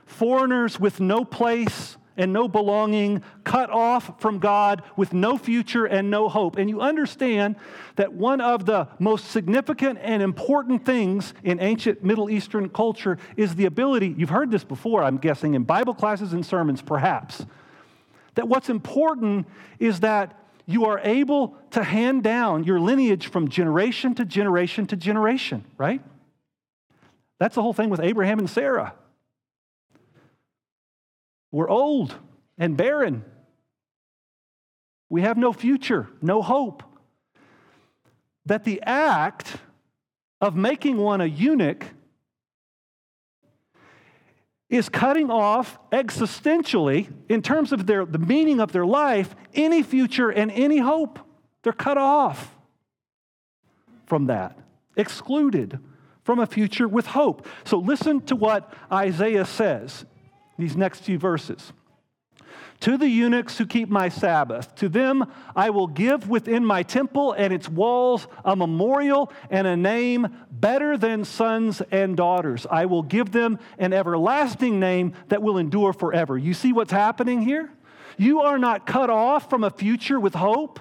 foreigners 0.05 0.79
with 0.79 0.99
no 0.99 1.23
place 1.25 1.97
and 2.15 2.31
no 2.31 2.47
belonging, 2.47 3.23
cut 3.43 3.69
off 3.69 4.21
from 4.21 4.39
God 4.39 4.83
with 4.95 5.13
no 5.13 5.37
future 5.37 5.85
and 5.85 6.11
no 6.11 6.29
hope. 6.29 6.57
And 6.57 6.69
you 6.69 6.81
understand 6.81 7.55
that 7.95 8.13
one 8.13 8.39
of 8.39 8.65
the 8.65 8.87
most 8.99 9.31
significant 9.31 9.99
and 10.01 10.21
important 10.21 10.85
things 10.85 11.33
in 11.43 11.59
ancient 11.59 12.03
Middle 12.03 12.29
Eastern 12.29 12.69
culture 12.69 13.17
is 13.35 13.55
the 13.55 13.65
ability, 13.65 14.13
you've 14.17 14.29
heard 14.29 14.51
this 14.51 14.63
before, 14.63 15.03
I'm 15.03 15.17
guessing, 15.17 15.55
in 15.55 15.63
Bible 15.63 15.93
classes 15.93 16.33
and 16.33 16.45
sermons, 16.45 16.81
perhaps, 16.81 17.45
that 18.35 18.47
what's 18.47 18.69
important 18.69 19.47
is 19.79 20.01
that 20.01 20.39
you 20.65 20.85
are 20.85 20.99
able 20.99 21.57
to 21.71 21.83
hand 21.83 22.23
down 22.23 22.63
your 22.63 22.79
lineage 22.79 23.27
from 23.27 23.49
generation 23.49 24.15
to 24.15 24.25
generation 24.25 24.85
to 24.87 24.95
generation, 24.95 25.65
right? 25.77 26.01
That's 27.39 27.55
the 27.55 27.61
whole 27.61 27.73
thing 27.73 27.89
with 27.89 27.99
Abraham 27.99 28.39
and 28.39 28.49
Sarah. 28.49 28.93
We're 31.53 31.69
old 31.69 32.15
and 32.57 32.75
barren. 32.75 33.23
We 35.07 35.21
have 35.21 35.37
no 35.37 35.53
future, 35.53 36.09
no 36.19 36.41
hope. 36.41 36.81
That 38.47 38.63
the 38.63 38.81
act 38.81 39.57
of 40.41 40.55
making 40.55 40.97
one 40.97 41.21
a 41.21 41.25
eunuch 41.25 41.85
is 44.67 44.89
cutting 44.89 45.29
off 45.29 45.77
existentially, 45.91 47.13
in 47.29 47.43
terms 47.43 47.71
of 47.71 47.85
their, 47.85 48.03
the 48.03 48.17
meaning 48.17 48.59
of 48.59 48.71
their 48.71 48.87
life, 48.87 49.35
any 49.53 49.83
future 49.83 50.31
and 50.31 50.49
any 50.51 50.79
hope. 50.79 51.19
They're 51.61 51.71
cut 51.71 51.99
off 51.99 52.55
from 54.07 54.25
that, 54.25 54.57
excluded 54.97 55.79
from 56.23 56.39
a 56.39 56.47
future 56.47 56.87
with 56.87 57.05
hope. 57.05 57.45
So 57.63 57.77
listen 57.77 58.21
to 58.21 58.35
what 58.35 58.73
Isaiah 58.91 59.45
says 59.45 60.05
these 60.57 60.75
next 60.75 61.01
few 61.01 61.17
verses. 61.17 61.73
To 62.81 62.97
the 62.97 63.07
eunuchs 63.07 63.57
who 63.57 63.65
keep 63.65 63.87
my 63.87 64.09
Sabbath, 64.09 64.75
to 64.75 64.89
them 64.89 65.25
I 65.55 65.69
will 65.69 65.87
give 65.87 66.27
within 66.27 66.65
my 66.65 66.83
temple 66.83 67.31
and 67.31 67.53
its 67.53 67.69
walls 67.69 68.27
a 68.43 68.57
memorial 68.57 69.31
and 69.49 69.65
a 69.65 69.77
name 69.77 70.27
better 70.51 70.97
than 70.97 71.23
sons 71.23 71.81
and 71.91 72.17
daughters. 72.17 72.67
I 72.69 72.85
will 72.85 73.03
give 73.03 73.31
them 73.31 73.57
an 73.77 73.93
everlasting 73.93 74.81
name 74.81 75.13
that 75.29 75.41
will 75.41 75.57
endure 75.57 75.93
forever. 75.93 76.37
You 76.37 76.53
see 76.53 76.73
what's 76.73 76.91
happening 76.91 77.41
here? 77.41 77.71
You 78.17 78.41
are 78.41 78.57
not 78.57 78.85
cut 78.85 79.09
off 79.09 79.49
from 79.49 79.63
a 79.63 79.69
future 79.69 80.19
with 80.19 80.35
hope. 80.35 80.79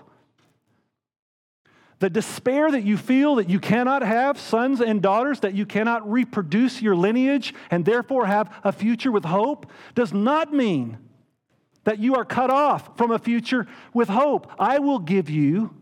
The 2.02 2.10
despair 2.10 2.68
that 2.68 2.82
you 2.82 2.96
feel 2.96 3.36
that 3.36 3.48
you 3.48 3.60
cannot 3.60 4.02
have 4.02 4.36
sons 4.36 4.80
and 4.80 5.00
daughters, 5.00 5.38
that 5.38 5.54
you 5.54 5.64
cannot 5.64 6.10
reproduce 6.10 6.82
your 6.82 6.96
lineage 6.96 7.54
and 7.70 7.84
therefore 7.84 8.26
have 8.26 8.52
a 8.64 8.72
future 8.72 9.12
with 9.12 9.24
hope, 9.24 9.70
does 9.94 10.12
not 10.12 10.52
mean 10.52 10.98
that 11.84 12.00
you 12.00 12.16
are 12.16 12.24
cut 12.24 12.50
off 12.50 12.96
from 12.98 13.12
a 13.12 13.20
future 13.20 13.68
with 13.94 14.08
hope. 14.08 14.50
I 14.58 14.80
will 14.80 14.98
give 14.98 15.30
you 15.30 15.76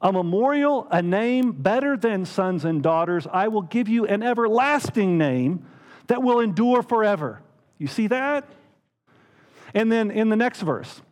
a 0.00 0.10
memorial, 0.10 0.88
a 0.90 1.00
name 1.00 1.52
better 1.52 1.96
than 1.96 2.24
sons 2.24 2.64
and 2.64 2.82
daughters. 2.82 3.24
I 3.32 3.46
will 3.46 3.62
give 3.62 3.88
you 3.88 4.04
an 4.06 4.24
everlasting 4.24 5.16
name 5.16 5.64
that 6.08 6.24
will 6.24 6.40
endure 6.40 6.82
forever. 6.82 7.40
You 7.78 7.86
see 7.86 8.08
that? 8.08 8.48
And 9.74 9.92
then 9.92 10.10
in 10.10 10.28
the 10.28 10.34
next 10.34 10.62
verse, 10.62 11.02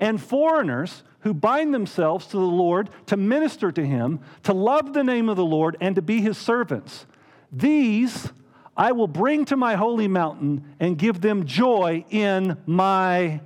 and 0.00 0.20
foreigners 0.20 1.02
who 1.20 1.34
bind 1.34 1.74
themselves 1.74 2.26
to 2.26 2.36
the 2.36 2.42
Lord 2.42 2.90
to 3.06 3.16
minister 3.16 3.72
to 3.72 3.84
him, 3.84 4.20
to 4.44 4.52
love 4.52 4.92
the 4.92 5.04
name 5.04 5.28
of 5.28 5.36
the 5.36 5.44
Lord, 5.44 5.76
and 5.80 5.96
to 5.96 6.02
be 6.02 6.20
his 6.20 6.38
servants. 6.38 7.06
These 7.50 8.30
I 8.76 8.92
will 8.92 9.08
bring 9.08 9.46
to 9.46 9.56
my 9.56 9.74
holy 9.74 10.06
mountain 10.06 10.74
and 10.78 10.98
give 10.98 11.20
them 11.20 11.46
joy 11.46 12.04
in 12.10 12.58
my 12.66 13.40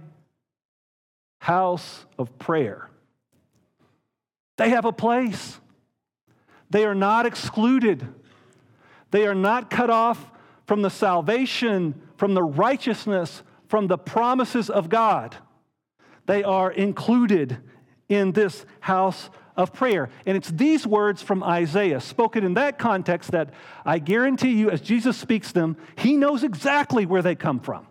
house 1.39 2.05
of 2.19 2.37
prayer. 2.39 2.91
They 4.59 4.71
have 4.71 4.85
a 4.85 4.93
place. 4.93 5.61
They 6.69 6.85
are 6.85 6.95
not 6.95 7.27
excluded. 7.27 8.07
They 9.11 9.27
are 9.27 9.35
not 9.35 9.71
cut 9.71 9.89
off 9.89 10.31
from 10.67 10.83
the 10.83 10.91
salvation, 10.91 12.01
from 12.17 12.35
the 12.35 12.43
righteousness, 12.43 13.43
from 13.69 13.87
the 13.87 13.99
promises 13.99 14.69
of 14.69 14.89
God. 14.89 15.37
They 16.31 16.45
are 16.45 16.71
included 16.71 17.59
in 18.09 18.31
this 18.31 18.65
house 18.79 19.31
of 19.57 19.73
prayer. 19.73 20.11
And 20.25 20.37
it's 20.37 20.49
these 20.49 20.87
words 20.87 21.23
from 21.23 21.43
Isaiah, 21.43 22.01
spoken 22.01 22.45
in 22.45 22.55
that 22.55 22.79
context, 22.79 23.33
that 23.33 23.53
I 23.85 23.99
guarantee 23.99 24.53
you, 24.53 24.71
as 24.71 24.81
Jesus 24.81 25.17
speaks 25.17 25.51
them, 25.51 25.77
he 25.97 26.17
knows 26.17 26.45
exactly 26.45 27.05
where 27.05 27.21
they 27.21 27.35
come 27.35 27.59
from. 27.59 27.85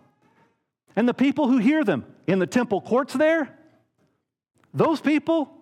And 0.96 1.06
the 1.06 1.12
people 1.12 1.48
who 1.48 1.58
hear 1.58 1.84
them 1.84 2.06
in 2.26 2.38
the 2.38 2.46
temple 2.46 2.80
courts 2.80 3.12
there, 3.12 3.54
those 4.72 5.02
people, 5.02 5.52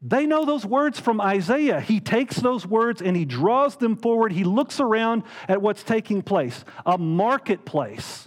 they 0.00 0.24
know 0.24 0.46
those 0.46 0.64
words 0.64 0.98
from 0.98 1.20
Isaiah. 1.20 1.82
He 1.82 2.00
takes 2.00 2.36
those 2.36 2.66
words 2.66 3.02
and 3.02 3.14
he 3.14 3.26
draws 3.26 3.76
them 3.76 3.94
forward. 3.94 4.32
He 4.32 4.44
looks 4.44 4.80
around 4.80 5.24
at 5.48 5.60
what's 5.60 5.82
taking 5.82 6.22
place. 6.22 6.64
A 6.86 6.96
marketplace 6.96 8.26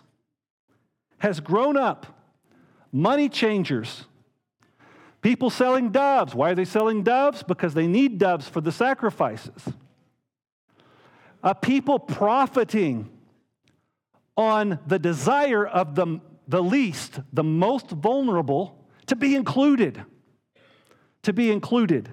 has 1.17 1.39
grown 1.39 1.75
up 1.75 2.19
money 2.91 3.30
changers, 3.30 4.06
people 5.21 5.49
selling 5.49 5.91
doves. 5.91 6.34
Why 6.34 6.52
are 6.52 6.56
they 6.56 6.65
selling 6.65 7.04
doves? 7.04 7.43
Because 7.43 7.73
they 7.73 7.88
need 7.88 8.17
doves 8.17 8.47
for 8.47 8.62
the 8.62 8.71
sacrifices. 8.71 9.63
A 11.43 11.56
people 11.56 11.99
profiting 11.99 13.10
on 14.36 14.80
the 14.88 14.99
desire 14.99 15.65
of 15.65 15.95
the, 15.95 16.19
the 16.47 16.63
least, 16.63 17.19
the 17.34 17.43
most 17.43 17.89
vulnerable, 17.89 18.86
to 19.08 19.15
be 19.15 19.36
included. 19.36 20.04
To 21.23 21.34
be 21.34 21.52
included. 21.52 22.10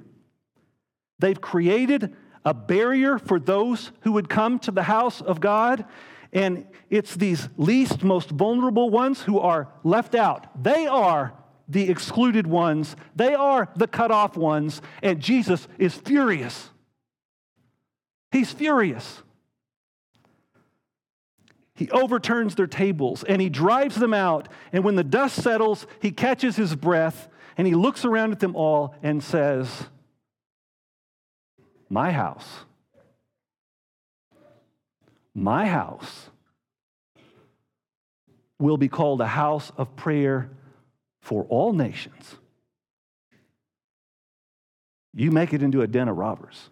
They've 1.19 1.41
created 1.41 2.15
a 2.45 2.55
barrier 2.55 3.19
for 3.19 3.41
those 3.41 3.91
who 4.03 4.13
would 4.13 4.29
come 4.29 4.59
to 4.61 4.71
the 4.71 4.85
house 4.85 5.21
of 5.21 5.41
God 5.41 5.85
and 6.33 6.67
it's 6.91 7.17
these 7.17 7.49
least, 7.57 8.03
most 8.03 8.31
vulnerable 8.31 8.91
ones 8.91 9.23
who 9.23 9.39
are 9.39 9.69
left 9.85 10.15
out. 10.15 10.63
They 10.63 10.87
are 10.87 11.35
the 11.69 11.91
excluded 11.91 12.47
ones, 12.47 12.95
they 13.15 13.35
are 13.35 13.69
the 13.75 13.89
cut 13.89 14.11
off 14.11 14.37
ones, 14.37 14.81
and 15.03 15.21
Jesus 15.21 15.67
is 15.79 15.95
furious. 15.95 16.71
He's 18.31 18.53
furious. 18.53 19.23
He 21.75 21.91
overturns 21.91 22.55
their 22.55 22.67
tables 22.67 23.25
and 23.25 23.41
he 23.41 23.49
drives 23.49 23.97
them 23.97 24.15
out. 24.15 24.49
And 24.73 24.85
when 24.85 24.97
the 24.97 25.05
dust 25.05 25.43
settles, 25.43 25.87
he 26.01 26.11
catches 26.11 26.57
his 26.57 26.75
breath 26.75 27.29
and 27.57 27.67
he 27.67 27.75
looks 27.75 28.05
around 28.05 28.33
at 28.33 28.41
them 28.41 28.55
all 28.57 28.95
and 29.03 29.23
says, 29.23 29.87
My 31.89 32.13
house 32.13 32.66
my 35.37 35.67
house 35.67 36.31
will 38.59 38.79
be 38.79 38.89
called 38.89 39.21
a 39.21 39.27
house 39.27 39.71
of 39.77 39.95
prayer 39.95 40.51
for 41.21 41.45
all 41.51 41.75
nations. 41.75 42.37
You 45.13 45.31
make 45.31 45.53
it 45.53 45.63
into 45.63 45.83
a 45.83 45.87
den 45.87 46.09
of 46.09 46.17
robbers. 46.17 46.71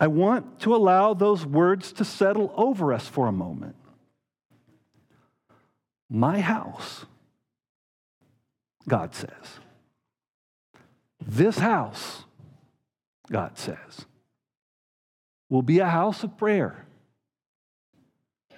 I 0.00 0.08
want 0.08 0.58
to 0.60 0.74
allow 0.74 1.14
those 1.14 1.46
words 1.46 1.92
to 1.92 2.04
settle 2.04 2.52
over 2.56 2.92
us 2.92 3.06
for 3.06 3.28
a 3.28 3.32
moment. 3.32 3.76
My 6.10 6.40
house, 6.40 7.06
God 8.88 9.14
says. 9.14 9.60
This 11.24 11.58
house, 11.58 12.24
God 13.30 13.56
says, 13.56 14.06
will 15.54 15.62
be 15.62 15.78
a 15.78 15.88
house 15.88 16.24
of 16.24 16.36
prayer 16.36 16.84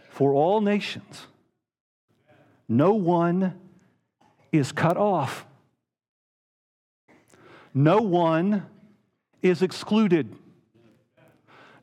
for 0.09 0.33
all 0.33 0.63
nations. 0.63 1.27
No 2.71 2.95
one 2.95 3.53
is 4.51 4.73
cut 4.73 4.97
off. 4.97 5.45
No 7.75 7.99
one 7.99 8.65
is 9.43 9.61
excluded. 9.61 10.35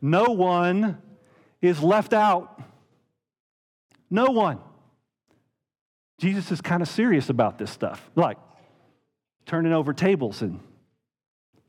No 0.01 0.31
one 0.31 0.97
is 1.61 1.83
left 1.83 2.13
out. 2.13 2.59
No 4.09 4.31
one. 4.31 4.57
Jesus 6.17 6.51
is 6.51 6.59
kind 6.59 6.81
of 6.81 6.87
serious 6.87 7.29
about 7.29 7.59
this 7.59 7.69
stuff, 7.69 8.09
like 8.15 8.39
turning 9.45 9.73
over 9.73 9.93
tables 9.93 10.41
and 10.41 10.59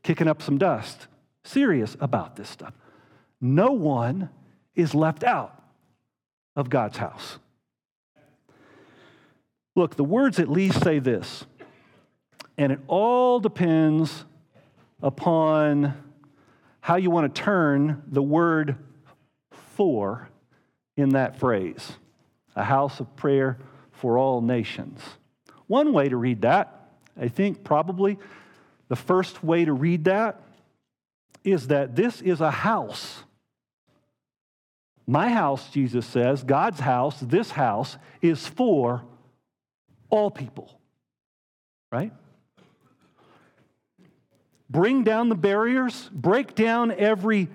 kicking 0.01 0.27
up 0.27 0.41
some 0.41 0.57
dust. 0.57 1.05
Serious 1.43 1.95
about 1.99 2.35
this 2.37 2.49
stuff. 2.49 2.73
No 3.41 3.71
one 3.71 4.29
is 4.75 4.93
left 4.95 5.23
out 5.23 5.61
of 6.55 6.69
God's 6.69 6.97
house. 6.97 7.39
Look, 9.75 9.95
the 9.95 10.03
words 10.03 10.39
at 10.39 10.49
least 10.49 10.81
say 10.81 10.99
this, 10.99 11.45
and 12.57 12.71
it 12.71 12.79
all 12.87 13.39
depends 13.39 14.23
upon 15.01 15.93
how 16.79 16.95
you 16.95 17.09
want 17.09 17.33
to 17.33 17.41
turn 17.41 18.03
the 18.07 18.21
word 18.21 18.77
for 19.75 20.29
in 20.95 21.09
that 21.09 21.37
phrase 21.37 21.93
a 22.55 22.63
house 22.63 23.01
of 23.01 23.15
prayer 23.17 23.57
for 23.91 24.17
all 24.17 24.41
nations. 24.41 25.01
One 25.67 25.91
way 25.91 26.07
to 26.07 26.15
read 26.15 26.41
that, 26.43 26.89
I 27.19 27.27
think 27.27 27.63
probably 27.63 28.17
the 28.87 28.95
first 28.95 29.43
way 29.43 29.65
to 29.65 29.73
read 29.73 30.05
that, 30.05 30.41
is 31.45 31.67
that 31.67 31.95
this 31.95 32.21
is 32.21 32.41
a 32.41 32.51
house. 32.51 33.23
My 35.07 35.29
house, 35.29 35.69
Jesus 35.69 36.05
says, 36.05 36.43
God's 36.43 36.79
house, 36.79 37.19
this 37.19 37.51
house, 37.51 37.97
is 38.21 38.47
for 38.47 39.03
all 40.09 40.31
people, 40.31 40.79
right? 41.91 42.11
Bring 44.69 45.03
down 45.03 45.29
the 45.29 45.35
barriers, 45.35 46.09
break 46.11 46.55
down 46.55 46.91
every 46.91 47.49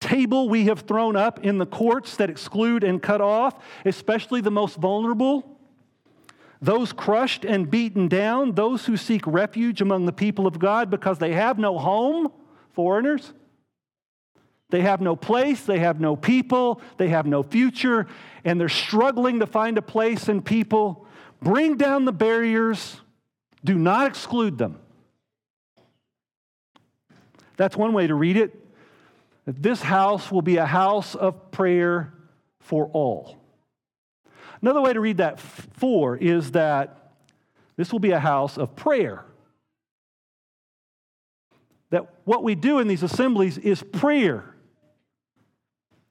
table 0.00 0.48
we 0.48 0.66
have 0.66 0.80
thrown 0.80 1.16
up 1.16 1.42
in 1.44 1.56
the 1.58 1.66
courts 1.66 2.16
that 2.16 2.28
exclude 2.28 2.84
and 2.84 3.02
cut 3.02 3.22
off, 3.22 3.54
especially 3.86 4.42
the 4.42 4.50
most 4.50 4.76
vulnerable. 4.76 5.58
Those 6.60 6.92
crushed 6.92 7.44
and 7.44 7.70
beaten 7.70 8.08
down, 8.08 8.52
those 8.52 8.84
who 8.84 8.96
seek 8.96 9.26
refuge 9.26 9.80
among 9.80 10.04
the 10.04 10.12
people 10.12 10.46
of 10.46 10.58
God 10.58 10.90
because 10.90 11.18
they 11.18 11.32
have 11.32 11.58
no 11.58 11.78
home, 11.78 12.30
foreigners. 12.74 13.32
They 14.70 14.80
have 14.80 15.00
no 15.00 15.16
place, 15.16 15.64
they 15.64 15.80
have 15.80 16.00
no 16.00 16.16
people, 16.16 16.80
they 16.96 17.08
have 17.08 17.26
no 17.26 17.42
future, 17.42 18.06
and 18.42 18.58
they're 18.58 18.70
struggling 18.70 19.40
to 19.40 19.46
find 19.46 19.76
a 19.76 19.82
place 19.82 20.28
and 20.28 20.42
people. 20.42 21.06
Bring 21.42 21.76
down 21.76 22.06
the 22.06 22.12
barriers, 22.12 23.00
do 23.64 23.74
not 23.74 24.06
exclude 24.06 24.56
them. 24.56 24.78
That's 27.58 27.76
one 27.76 27.92
way 27.92 28.06
to 28.06 28.14
read 28.14 28.36
it. 28.36 28.58
This 29.46 29.82
house 29.82 30.32
will 30.32 30.42
be 30.42 30.56
a 30.56 30.66
house 30.66 31.14
of 31.14 31.50
prayer 31.50 32.14
for 32.60 32.86
all. 32.86 33.36
Another 34.62 34.80
way 34.80 34.92
to 34.92 35.00
read 35.00 35.18
that 35.18 35.40
for 35.40 36.16
is 36.16 36.52
that 36.52 37.12
this 37.76 37.92
will 37.92 37.98
be 37.98 38.12
a 38.12 38.20
house 38.20 38.56
of 38.56 38.76
prayer. 38.76 39.24
That 41.92 42.06
what 42.24 42.42
we 42.42 42.54
do 42.54 42.78
in 42.78 42.88
these 42.88 43.02
assemblies 43.02 43.58
is 43.58 43.82
prayer. 43.82 44.54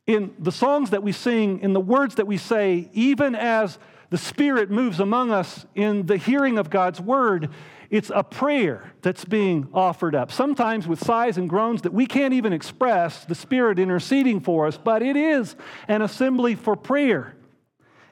In 0.05 0.33
the 0.37 0.51
songs 0.51 0.91
that 0.91 1.01
we 1.01 1.11
sing, 1.11 1.59
in 1.59 1.73
the 1.73 1.79
words 1.79 2.15
that 2.15 2.27
we 2.27 2.37
say, 2.37 2.89
even 2.93 3.33
as 3.33 3.79
the 4.11 4.17
Spirit 4.17 4.69
moves 4.69 4.99
among 4.99 5.31
us 5.31 5.65
in 5.73 6.05
the 6.05 6.17
hearing 6.17 6.59
of 6.59 6.69
God's 6.69 7.01
word, 7.01 7.49
it's 7.89 8.11
a 8.13 8.23
prayer 8.23 8.93
that's 9.01 9.25
being 9.25 9.69
offered 9.73 10.13
up. 10.13 10.31
Sometimes 10.31 10.87
with 10.87 11.03
sighs 11.03 11.37
and 11.37 11.49
groans 11.49 11.81
that 11.81 11.93
we 11.93 12.05
can't 12.05 12.33
even 12.33 12.53
express, 12.53 13.25
the 13.25 13.35
Spirit 13.35 13.79
interceding 13.79 14.39
for 14.39 14.67
us, 14.67 14.77
but 14.77 15.01
it 15.01 15.15
is 15.15 15.55
an 15.87 16.03
assembly 16.03 16.53
for 16.53 16.75
prayer. 16.75 17.35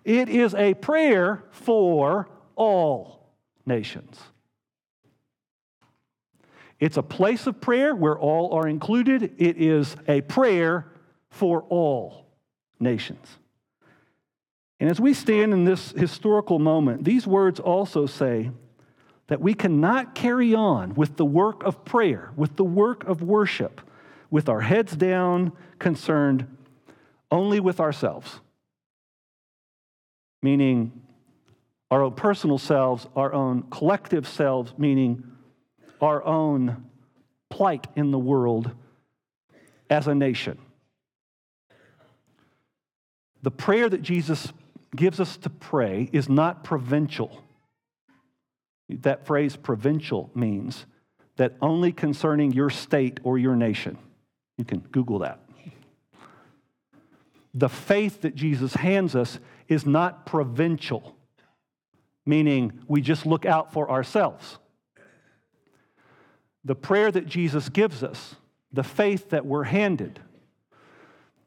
It 0.04 0.28
is 0.28 0.56
a 0.56 0.74
prayer 0.74 1.44
for 1.52 2.28
all 2.56 3.30
nations. 3.66 4.20
It's 6.80 6.98
a 6.98 7.04
place 7.04 7.46
of 7.46 7.60
prayer 7.60 7.94
where 7.94 8.18
all 8.18 8.54
are 8.54 8.68
included. 8.68 9.34
It 9.38 9.58
is 9.58 9.96
a 10.08 10.22
prayer 10.22 10.88
for 11.30 11.64
all 11.64 12.26
nations. 12.80 13.28
And 14.80 14.90
as 14.90 15.00
we 15.00 15.14
stand 15.14 15.52
in 15.52 15.66
this 15.66 15.92
historical 15.92 16.58
moment, 16.58 17.04
these 17.04 17.28
words 17.28 17.60
also 17.60 18.06
say 18.06 18.52
that 19.28 19.42
we 19.42 19.54
cannot 19.54 20.16
carry 20.16 20.56
on 20.56 20.96
with 20.96 21.18
the 21.18 21.26
work 21.26 21.64
of 21.64 21.84
prayer, 21.84 22.32
with 22.36 22.56
the 22.56 22.64
work 22.64 23.04
of 23.04 23.22
worship, 23.22 23.82
with 24.32 24.48
our 24.48 24.62
heads 24.62 24.96
down, 24.96 25.52
concerned 25.80 26.48
only 27.30 27.60
with 27.60 27.80
ourselves. 27.80 28.40
Meaning 30.42 31.02
our 31.92 32.02
own 32.04 32.14
personal 32.14 32.58
selves, 32.58 33.06
our 33.16 33.34
own 33.34 33.64
collective 33.64 34.28
selves, 34.28 34.74
meaning 34.78 35.24
our 36.02 36.24
own 36.24 36.86
plight 37.50 37.88
in 37.96 38.12
the 38.12 38.20
world 38.20 38.72
as 39.90 40.08
a 40.08 40.16
nation. 40.16 40.58
The 43.42 43.52
prayer 43.52 43.90
that 43.90 44.02
Jesus 44.02 44.52
gives 44.96 45.20
us 45.20 45.38
to 45.38 45.50
pray 45.50 46.10
is 46.12 46.30
not 46.30 46.64
provincial. 46.64 47.44
That 48.90 49.26
phrase 49.26 49.56
provincial 49.56 50.30
means 50.36 50.86
that 51.38 51.56
only 51.62 51.92
concerning 51.92 52.52
your 52.52 52.70
state 52.70 53.20
or 53.24 53.38
your 53.38 53.56
nation. 53.56 53.98
You 54.58 54.66
can 54.66 54.80
Google 54.80 55.20
that. 55.20 55.40
The 57.54 57.70
faith 57.70 58.22
that 58.22 58.36
Jesus 58.36 58.74
hands 58.76 59.16
us 59.16 59.40
is 59.68 59.86
not 59.86 60.26
provincial, 60.26 61.16
meaning 62.26 62.74
we 62.88 63.02
just 63.02 63.26
look 63.26 63.46
out 63.46 63.74
for 63.74 63.90
ourselves. 63.90 64.59
The 66.66 66.76
prayer 66.76 67.12
that 67.12 67.26
Jesus 67.26 67.70
gives 67.70 68.04
us, 68.04 68.36
the 68.72 68.84
faith 68.84 69.30
that 69.30 69.46
we're 69.46 69.64
handed, 69.64 70.20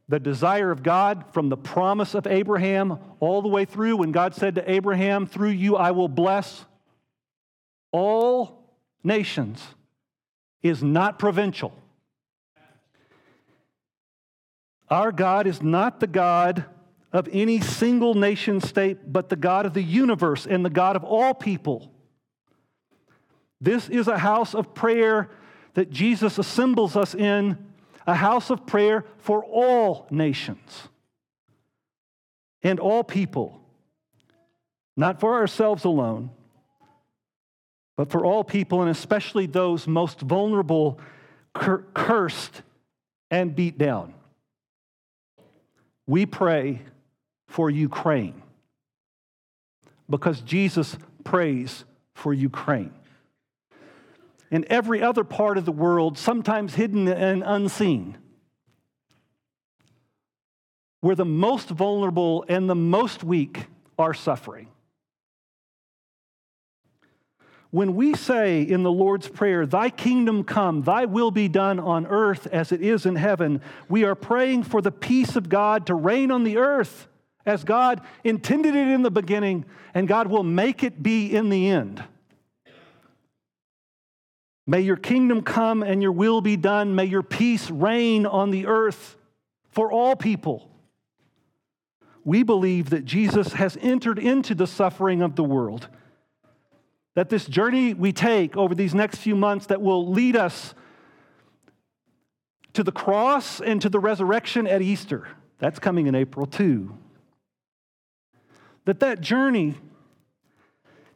the 0.08 0.20
desire 0.20 0.70
of 0.70 0.82
God 0.82 1.24
from 1.32 1.48
the 1.48 1.56
promise 1.56 2.14
of 2.14 2.26
Abraham 2.26 2.98
all 3.20 3.40
the 3.40 3.48
way 3.48 3.64
through 3.64 3.96
when 3.96 4.12
God 4.12 4.34
said 4.34 4.56
to 4.56 4.70
Abraham, 4.70 5.26
Through 5.26 5.50
you 5.50 5.76
I 5.76 5.92
will 5.92 6.08
bless 6.08 6.64
all 7.92 8.68
nations, 9.04 9.62
is 10.62 10.82
not 10.82 11.18
provincial. 11.18 11.72
Our 14.88 15.12
God 15.12 15.46
is 15.46 15.62
not 15.62 16.00
the 16.00 16.06
God 16.06 16.66
of 17.12 17.28
any 17.32 17.60
single 17.60 18.14
nation 18.14 18.60
state, 18.60 19.12
but 19.12 19.28
the 19.28 19.36
God 19.36 19.66
of 19.66 19.74
the 19.74 19.82
universe 19.82 20.46
and 20.46 20.64
the 20.64 20.70
God 20.70 20.96
of 20.96 21.04
all 21.04 21.34
people. 21.34 21.92
This 23.62 23.88
is 23.88 24.08
a 24.08 24.18
house 24.18 24.56
of 24.56 24.74
prayer 24.74 25.30
that 25.74 25.88
Jesus 25.88 26.36
assembles 26.36 26.96
us 26.96 27.14
in 27.14 27.56
a 28.08 28.14
house 28.14 28.50
of 28.50 28.66
prayer 28.66 29.04
for 29.18 29.44
all 29.44 30.08
nations 30.10 30.88
and 32.60 32.80
all 32.80 33.04
people, 33.04 33.60
not 34.96 35.20
for 35.20 35.34
ourselves 35.34 35.84
alone, 35.84 36.30
but 37.96 38.10
for 38.10 38.24
all 38.26 38.42
people, 38.42 38.80
and 38.82 38.90
especially 38.90 39.46
those 39.46 39.86
most 39.86 40.20
vulnerable, 40.20 40.98
cur- 41.54 41.84
cursed, 41.94 42.62
and 43.30 43.54
beat 43.54 43.78
down. 43.78 44.12
We 46.08 46.26
pray 46.26 46.82
for 47.46 47.70
Ukraine 47.70 48.42
because 50.10 50.40
Jesus 50.40 50.96
prays 51.22 51.84
for 52.16 52.34
Ukraine 52.34 52.92
in 54.52 54.66
every 54.68 55.02
other 55.02 55.24
part 55.24 55.56
of 55.56 55.64
the 55.64 55.72
world, 55.72 56.18
sometimes 56.18 56.74
hidden 56.74 57.08
and 57.08 57.42
unseen. 57.44 58.18
Where 61.00 61.16
the 61.16 61.24
most 61.24 61.70
vulnerable 61.70 62.44
and 62.48 62.68
the 62.68 62.76
most 62.76 63.24
weak 63.24 63.66
are 63.98 64.12
suffering. 64.12 64.68
When 67.70 67.94
we 67.94 68.12
say 68.12 68.60
in 68.60 68.82
the 68.82 68.92
Lord's 68.92 69.26
Prayer, 69.26 69.64
Thy 69.64 69.88
kingdom 69.88 70.44
come, 70.44 70.82
Thy 70.82 71.06
will 71.06 71.30
be 71.30 71.48
done 71.48 71.80
on 71.80 72.06
earth 72.06 72.46
as 72.48 72.70
it 72.70 72.82
is 72.82 73.06
in 73.06 73.16
heaven, 73.16 73.62
we 73.88 74.04
are 74.04 74.14
praying 74.14 74.64
for 74.64 74.82
the 74.82 74.92
peace 74.92 75.34
of 75.34 75.48
God 75.48 75.86
to 75.86 75.94
reign 75.94 76.30
on 76.30 76.44
the 76.44 76.58
earth 76.58 77.08
as 77.46 77.64
God 77.64 78.02
intended 78.22 78.74
it 78.74 78.88
in 78.88 79.00
the 79.00 79.10
beginning, 79.10 79.64
and 79.94 80.06
God 80.06 80.26
will 80.26 80.44
make 80.44 80.84
it 80.84 81.02
be 81.02 81.34
in 81.34 81.48
the 81.48 81.70
end. 81.70 82.04
May 84.66 84.80
your 84.80 84.96
kingdom 84.96 85.42
come 85.42 85.82
and 85.82 86.02
your 86.02 86.12
will 86.12 86.40
be 86.40 86.56
done. 86.56 86.94
May 86.94 87.06
your 87.06 87.22
peace 87.22 87.70
reign 87.70 88.26
on 88.26 88.50
the 88.50 88.66
earth 88.66 89.16
for 89.70 89.90
all 89.90 90.14
people. 90.14 90.70
We 92.24 92.42
believe 92.42 92.90
that 92.90 93.04
Jesus 93.04 93.54
has 93.54 93.76
entered 93.80 94.18
into 94.18 94.54
the 94.54 94.66
suffering 94.66 95.22
of 95.22 95.34
the 95.34 95.42
world 95.42 95.88
that 97.14 97.28
this 97.28 97.46
journey 97.46 97.94
we 97.94 98.12
take 98.12 98.56
over 98.56 98.74
these 98.74 98.94
next 98.94 99.18
few 99.18 99.36
months 99.36 99.66
that 99.66 99.82
will 99.82 100.08
lead 100.08 100.36
us 100.36 100.74
to 102.72 102.82
the 102.82 102.92
cross 102.92 103.60
and 103.60 103.82
to 103.82 103.88
the 103.88 104.00
resurrection 104.00 104.66
at 104.66 104.80
Easter. 104.80 105.28
That's 105.58 105.78
coming 105.78 106.06
in 106.06 106.14
April 106.14 106.46
too. 106.46 106.96
That 108.86 109.00
that 109.00 109.20
journey 109.20 109.74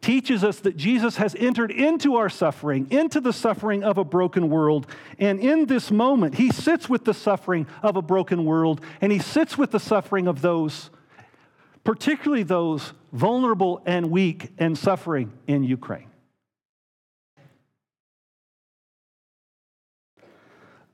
teaches 0.07 0.45
us 0.45 0.61
that 0.61 0.77
Jesus 0.77 1.17
has 1.17 1.35
entered 1.35 1.73
into 1.73 2.15
our 2.15 2.29
suffering, 2.29 2.87
into 2.93 3.21
the 3.21 3.33
suffering 3.33 3.83
of 3.83 3.99
a 3.99 4.05
broken 4.05 4.49
world. 4.49 4.87
And 5.19 5.41
in 5.41 5.67
this 5.67 5.91
moment, 5.91 6.37
he 6.37 6.53
sits 6.53 6.89
with 6.89 7.05
the 7.05 7.13
suffering 7.13 7.67
of 7.83 7.97
a 7.97 8.03
broken 8.03 8.45
world, 8.45 8.81
and 9.01 9.11
he 9.11 9.19
sits 9.19 9.59
with 9.59 9.73
the 9.73 9.81
suffering 9.81 10.29
of 10.29 10.43
those 10.43 10.91
particularly 11.83 12.43
those 12.45 12.93
vulnerable 13.13 13.81
and 13.85 14.11
weak 14.11 14.53
and 14.59 14.77
suffering 14.77 15.33
in 15.47 15.63
Ukraine. 15.63 16.09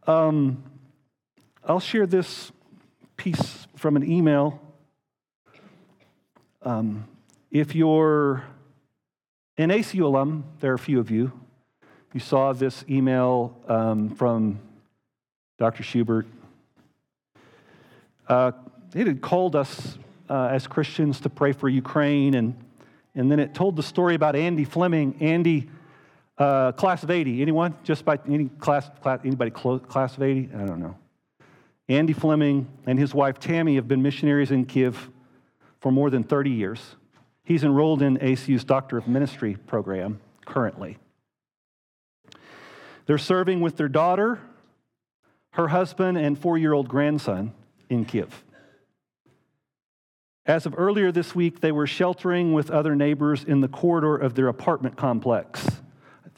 Um, 0.06 0.62
I'll 1.64 1.80
share 1.80 2.06
this 2.06 2.52
piece 3.16 3.66
from 3.74 3.96
an 3.96 4.10
email. 4.10 4.60
Um, 6.62 7.08
if 7.50 7.74
you're 7.74 8.44
an 9.58 9.68
ACU 9.68 10.02
alum, 10.04 10.44
there 10.60 10.72
are 10.72 10.74
a 10.74 10.78
few 10.78 10.98
of 10.98 11.10
you. 11.10 11.32
You 12.14 12.20
saw 12.20 12.52
this 12.52 12.84
email 12.88 13.56
um, 13.68 14.10
from 14.10 14.60
Dr. 15.58 15.82
Schubert. 15.82 16.26
Uh, 18.28 18.52
it 18.94 19.06
had 19.06 19.20
called 19.20 19.54
us 19.54 19.98
uh, 20.30 20.48
as 20.50 20.66
Christians 20.66 21.20
to 21.20 21.28
pray 21.28 21.52
for 21.52 21.68
Ukraine. 21.68 22.34
And, 22.34 22.54
and 23.14 23.30
then 23.30 23.38
it 23.40 23.54
told 23.54 23.76
the 23.76 23.82
story 23.82 24.14
about 24.14 24.36
Andy 24.36 24.64
Fleming. 24.64 25.16
Andy, 25.20 25.68
uh, 26.38 26.72
class 26.72 27.02
of 27.02 27.10
80. 27.10 27.42
Anyone? 27.42 27.74
Just 27.84 28.04
by 28.04 28.18
any 28.28 28.48
class, 28.48 28.88
class 29.02 29.20
anybody 29.24 29.50
class 29.50 30.16
of 30.16 30.22
80? 30.22 30.50
I 30.54 30.64
don't 30.64 30.80
know. 30.80 30.96
Andy 31.88 32.14
Fleming 32.14 32.68
and 32.86 32.98
his 32.98 33.12
wife 33.12 33.38
Tammy 33.38 33.74
have 33.74 33.86
been 33.86 34.02
missionaries 34.02 34.50
in 34.50 34.64
Kiev 34.64 35.10
for 35.80 35.92
more 35.92 36.08
than 36.08 36.22
30 36.22 36.50
years. 36.50 36.96
He's 37.44 37.64
enrolled 37.64 38.02
in 38.02 38.18
ACU's 38.18 38.64
Doctor 38.64 38.96
of 38.96 39.08
Ministry 39.08 39.56
program 39.66 40.20
currently. 40.46 40.98
They're 43.06 43.18
serving 43.18 43.60
with 43.60 43.76
their 43.76 43.88
daughter, 43.88 44.40
her 45.52 45.68
husband, 45.68 46.18
and 46.18 46.38
four 46.38 46.56
year 46.56 46.72
old 46.72 46.88
grandson 46.88 47.52
in 47.88 48.04
Kiev. 48.04 48.44
As 50.44 50.66
of 50.66 50.74
earlier 50.76 51.12
this 51.12 51.34
week, 51.34 51.60
they 51.60 51.70
were 51.70 51.86
sheltering 51.86 52.52
with 52.52 52.70
other 52.70 52.96
neighbors 52.96 53.44
in 53.44 53.60
the 53.60 53.68
corridor 53.68 54.16
of 54.16 54.34
their 54.34 54.48
apartment 54.48 54.96
complex. 54.96 55.66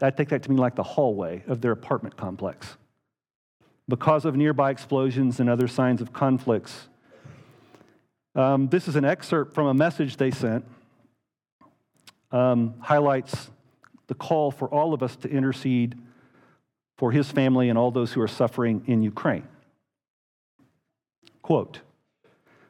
I 0.01 0.11
take 0.11 0.29
that 0.29 0.43
to 0.43 0.51
mean 0.51 0.59
like 0.59 0.75
the 0.75 0.83
hallway 0.83 1.43
of 1.47 1.61
their 1.61 1.73
apartment 1.73 2.17
complex. 2.17 2.77
Because 3.88 4.25
of 4.25 4.37
nearby 4.37 4.71
explosions 4.71 5.40
and 5.40 5.49
other 5.49 5.69
signs 5.69 6.01
of 6.01 6.12
conflicts. 6.12 6.88
Um, 8.35 8.69
this 8.69 8.88
is 8.88 8.97
an 8.97 9.05
excerpt 9.05 9.55
from 9.55 9.67
a 9.67 9.75
message 9.75 10.17
they 10.17 10.31
sent, 10.31 10.64
um, 12.35 12.75
highlights 12.81 13.51
the 14.09 14.14
call 14.14 14.51
for 14.51 14.68
all 14.68 14.92
of 14.92 15.03
us 15.03 15.14
to 15.16 15.31
intercede 15.31 15.97
for 16.99 17.12
his 17.12 17.31
family 17.31 17.68
and 17.68 17.79
all 17.79 17.92
those 17.92 18.12
who 18.12 18.20
are 18.20 18.29
suffering 18.29 18.83
in 18.87 19.03
Ukraine. 19.03 19.47
Quote 21.42 21.81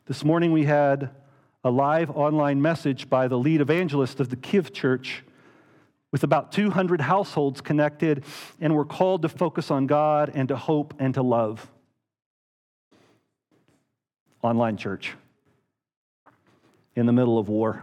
This 0.07 0.23
morning 0.23 0.53
we 0.53 0.65
had 0.65 1.11
a 1.65 1.71
live 1.71 2.11
online 2.11 2.61
message 2.61 3.09
by 3.09 3.27
the 3.27 3.39
lead 3.39 3.63
evangelist 3.63 4.21
of 4.21 4.29
the 4.29 4.37
Kiev 4.37 4.73
church 4.73 5.25
with 6.13 6.23
about 6.23 6.53
200 6.53 7.01
households 7.01 7.63
connected, 7.63 8.23
and 8.61 8.77
we're 8.77 8.85
called 8.85 9.23
to 9.23 9.29
focus 9.31 9.71
on 9.71 9.87
God 9.87 10.31
and 10.35 10.49
to 10.49 10.57
hope 10.57 10.95
and 10.99 11.15
to 11.15 11.23
love. 11.23 11.71
Online 14.43 14.77
church 14.77 15.15
in 16.95 17.07
the 17.07 17.13
middle 17.13 17.39
of 17.39 17.49
war. 17.49 17.83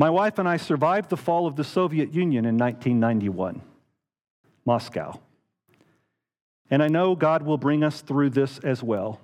My 0.00 0.10
wife 0.10 0.38
and 0.38 0.48
I 0.48 0.58
survived 0.58 1.10
the 1.10 1.16
fall 1.16 1.48
of 1.48 1.56
the 1.56 1.64
Soviet 1.64 2.14
Union 2.14 2.44
in 2.44 2.56
1991, 2.56 3.60
Moscow. 4.64 5.18
And 6.70 6.84
I 6.84 6.86
know 6.86 7.16
God 7.16 7.42
will 7.42 7.58
bring 7.58 7.82
us 7.82 8.00
through 8.00 8.30
this 8.30 8.60
as 8.60 8.80
well. 8.80 9.20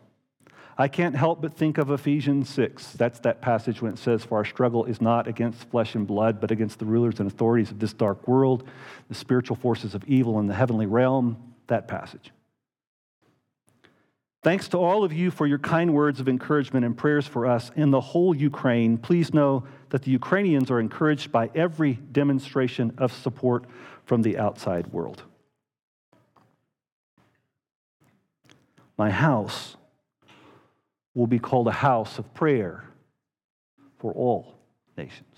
I 0.76 0.88
can't 0.88 1.14
help 1.14 1.40
but 1.40 1.56
think 1.56 1.78
of 1.78 1.90
Ephesians 1.90 2.50
6. 2.50 2.94
That's 2.94 3.20
that 3.20 3.40
passage 3.40 3.80
when 3.80 3.92
it 3.92 3.98
says, 3.98 4.24
For 4.24 4.38
our 4.38 4.44
struggle 4.44 4.84
is 4.86 5.00
not 5.00 5.28
against 5.28 5.70
flesh 5.70 5.94
and 5.94 6.08
blood, 6.08 6.40
but 6.40 6.50
against 6.50 6.80
the 6.80 6.86
rulers 6.86 7.20
and 7.20 7.30
authorities 7.30 7.70
of 7.70 7.78
this 7.78 7.92
dark 7.92 8.26
world, 8.26 8.68
the 9.08 9.14
spiritual 9.14 9.54
forces 9.54 9.94
of 9.94 10.02
evil 10.08 10.40
in 10.40 10.48
the 10.48 10.54
heavenly 10.54 10.86
realm. 10.86 11.54
That 11.68 11.86
passage. 11.86 12.32
Thanks 14.44 14.68
to 14.68 14.76
all 14.76 15.04
of 15.04 15.12
you 15.14 15.30
for 15.30 15.46
your 15.46 15.58
kind 15.58 15.94
words 15.94 16.20
of 16.20 16.28
encouragement 16.28 16.84
and 16.84 16.94
prayers 16.94 17.26
for 17.26 17.46
us 17.46 17.70
in 17.76 17.90
the 17.90 18.00
whole 18.00 18.36
Ukraine. 18.36 18.98
Please 18.98 19.32
know 19.32 19.64
that 19.88 20.02
the 20.02 20.10
Ukrainians 20.10 20.70
are 20.70 20.78
encouraged 20.78 21.32
by 21.32 21.50
every 21.54 21.94
demonstration 22.12 22.92
of 22.98 23.10
support 23.10 23.64
from 24.04 24.20
the 24.20 24.36
outside 24.36 24.88
world. 24.88 25.22
My 28.98 29.10
house 29.10 29.78
will 31.14 31.26
be 31.26 31.38
called 31.38 31.66
a 31.66 31.72
house 31.72 32.18
of 32.18 32.34
prayer 32.34 32.84
for 33.96 34.12
all 34.12 34.56
nations. 34.98 35.36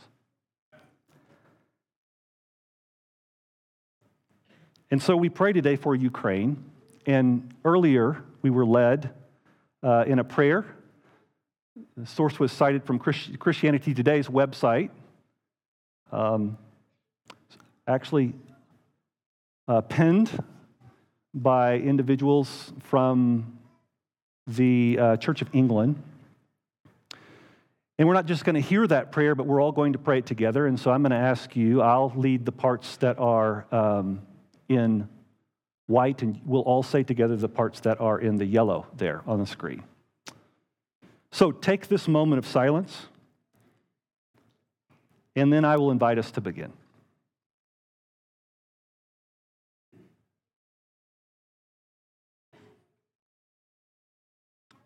And 4.90 5.00
so 5.00 5.16
we 5.16 5.28
pray 5.28 5.52
today 5.52 5.76
for 5.76 5.94
Ukraine. 5.94 6.64
And 7.06 7.54
earlier, 7.64 8.24
we 8.46 8.50
were 8.50 8.64
led 8.64 9.10
uh, 9.82 10.04
in 10.06 10.20
a 10.20 10.24
prayer. 10.24 10.64
The 11.96 12.06
source 12.06 12.38
was 12.38 12.52
cited 12.52 12.84
from 12.84 13.00
Christianity 13.00 13.92
Today's 13.92 14.28
website. 14.28 14.90
Um, 16.12 16.56
actually, 17.88 18.34
uh, 19.66 19.80
penned 19.80 20.30
by 21.34 21.78
individuals 21.78 22.72
from 22.84 23.58
the 24.46 24.96
uh, 25.00 25.16
Church 25.16 25.42
of 25.42 25.48
England. 25.52 26.00
And 27.98 28.06
we're 28.06 28.14
not 28.14 28.26
just 28.26 28.44
going 28.44 28.54
to 28.54 28.60
hear 28.60 28.86
that 28.86 29.10
prayer, 29.10 29.34
but 29.34 29.44
we're 29.48 29.60
all 29.60 29.72
going 29.72 29.94
to 29.94 29.98
pray 29.98 30.18
it 30.18 30.26
together. 30.26 30.68
And 30.68 30.78
so 30.78 30.92
I'm 30.92 31.02
going 31.02 31.10
to 31.10 31.16
ask 31.16 31.56
you, 31.56 31.82
I'll 31.82 32.12
lead 32.14 32.46
the 32.46 32.52
parts 32.52 32.96
that 32.98 33.18
are 33.18 33.66
um, 33.72 34.22
in 34.68 35.08
white, 35.86 36.22
and 36.22 36.40
we'll 36.44 36.62
all 36.62 36.82
say 36.82 37.02
together 37.02 37.36
the 37.36 37.48
parts 37.48 37.80
that 37.80 38.00
are 38.00 38.18
in 38.18 38.36
the 38.36 38.44
yellow 38.44 38.86
there 38.96 39.22
on 39.26 39.38
the 39.38 39.46
screen. 39.46 39.82
So 41.30 41.52
take 41.52 41.88
this 41.88 42.08
moment 42.08 42.38
of 42.38 42.46
silence, 42.46 43.06
and 45.34 45.52
then 45.52 45.64
I 45.64 45.76
will 45.76 45.90
invite 45.90 46.18
us 46.18 46.30
to 46.32 46.40
begin. 46.40 46.72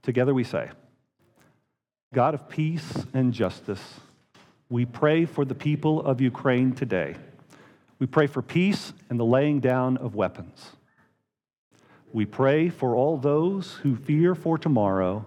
Together 0.03 0.35
we 0.35 0.45
say, 0.45 0.71
God 2.13 2.35
of 2.35 2.49
peace 2.49 3.07
and 3.15 3.33
justice, 3.33 4.01
we 4.69 4.85
pray 4.85 5.25
for 5.25 5.45
the 5.45 5.55
people 5.55 6.01
of 6.01 6.21
Ukraine 6.21 6.73
today. 6.73 7.17
We 7.99 8.07
pray 8.07 8.27
for 8.27 8.43
peace 8.43 8.93
and 9.09 9.21
the 9.21 9.25
laying 9.25 9.61
down 9.61 9.99
of 9.99 10.15
weapons. 10.15 10.71
We 12.12 12.27
pray 12.27 12.68
for 12.68 12.96
all 12.96 13.16
those 13.16 13.75
who 13.83 13.94
fear 13.94 14.35
for 14.35 14.59
tomorrow 14.59 15.25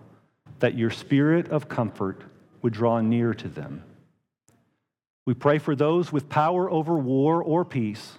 that 0.59 0.77
your 0.77 0.89
spirit 0.89 1.49
of 1.49 1.69
comfort 1.69 2.21
would 2.61 2.73
draw 2.73 2.99
near 2.99 3.33
to 3.33 3.47
them. 3.47 3.83
We 5.25 5.33
pray 5.33 5.57
for 5.57 5.75
those 5.75 6.11
with 6.11 6.27
power 6.27 6.69
over 6.69 6.97
war 6.97 7.41
or 7.41 7.63
peace, 7.63 8.17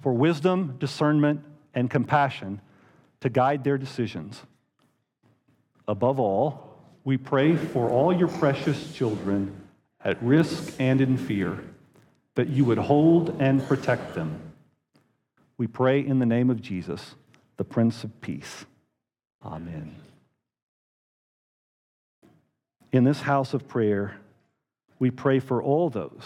for 0.00 0.14
wisdom, 0.14 0.76
discernment, 0.78 1.42
and 1.74 1.90
compassion 1.90 2.60
to 3.20 3.28
guide 3.28 3.64
their 3.64 3.76
decisions. 3.76 4.42
Above 5.86 6.18
all, 6.18 6.78
we 7.04 7.16
pray 7.16 7.56
for 7.56 7.90
all 7.90 8.12
your 8.12 8.28
precious 8.28 8.94
children 8.94 9.54
at 10.02 10.22
risk 10.22 10.74
and 10.78 11.00
in 11.00 11.16
fear, 11.16 11.62
that 12.34 12.48
you 12.48 12.64
would 12.64 12.78
hold 12.78 13.36
and 13.40 13.66
protect 13.66 14.14
them. 14.14 14.40
We 15.58 15.66
pray 15.66 16.00
in 16.00 16.18
the 16.18 16.26
name 16.26 16.50
of 16.50 16.60
Jesus, 16.60 17.14
the 17.56 17.64
Prince 17.64 18.04
of 18.04 18.20
Peace. 18.20 18.66
Amen. 19.44 19.96
In 22.92 23.04
this 23.04 23.22
house 23.22 23.54
of 23.54 23.68
prayer, 23.68 24.16
we 24.98 25.10
pray 25.10 25.38
for 25.38 25.62
all 25.62 25.90
those 25.90 26.22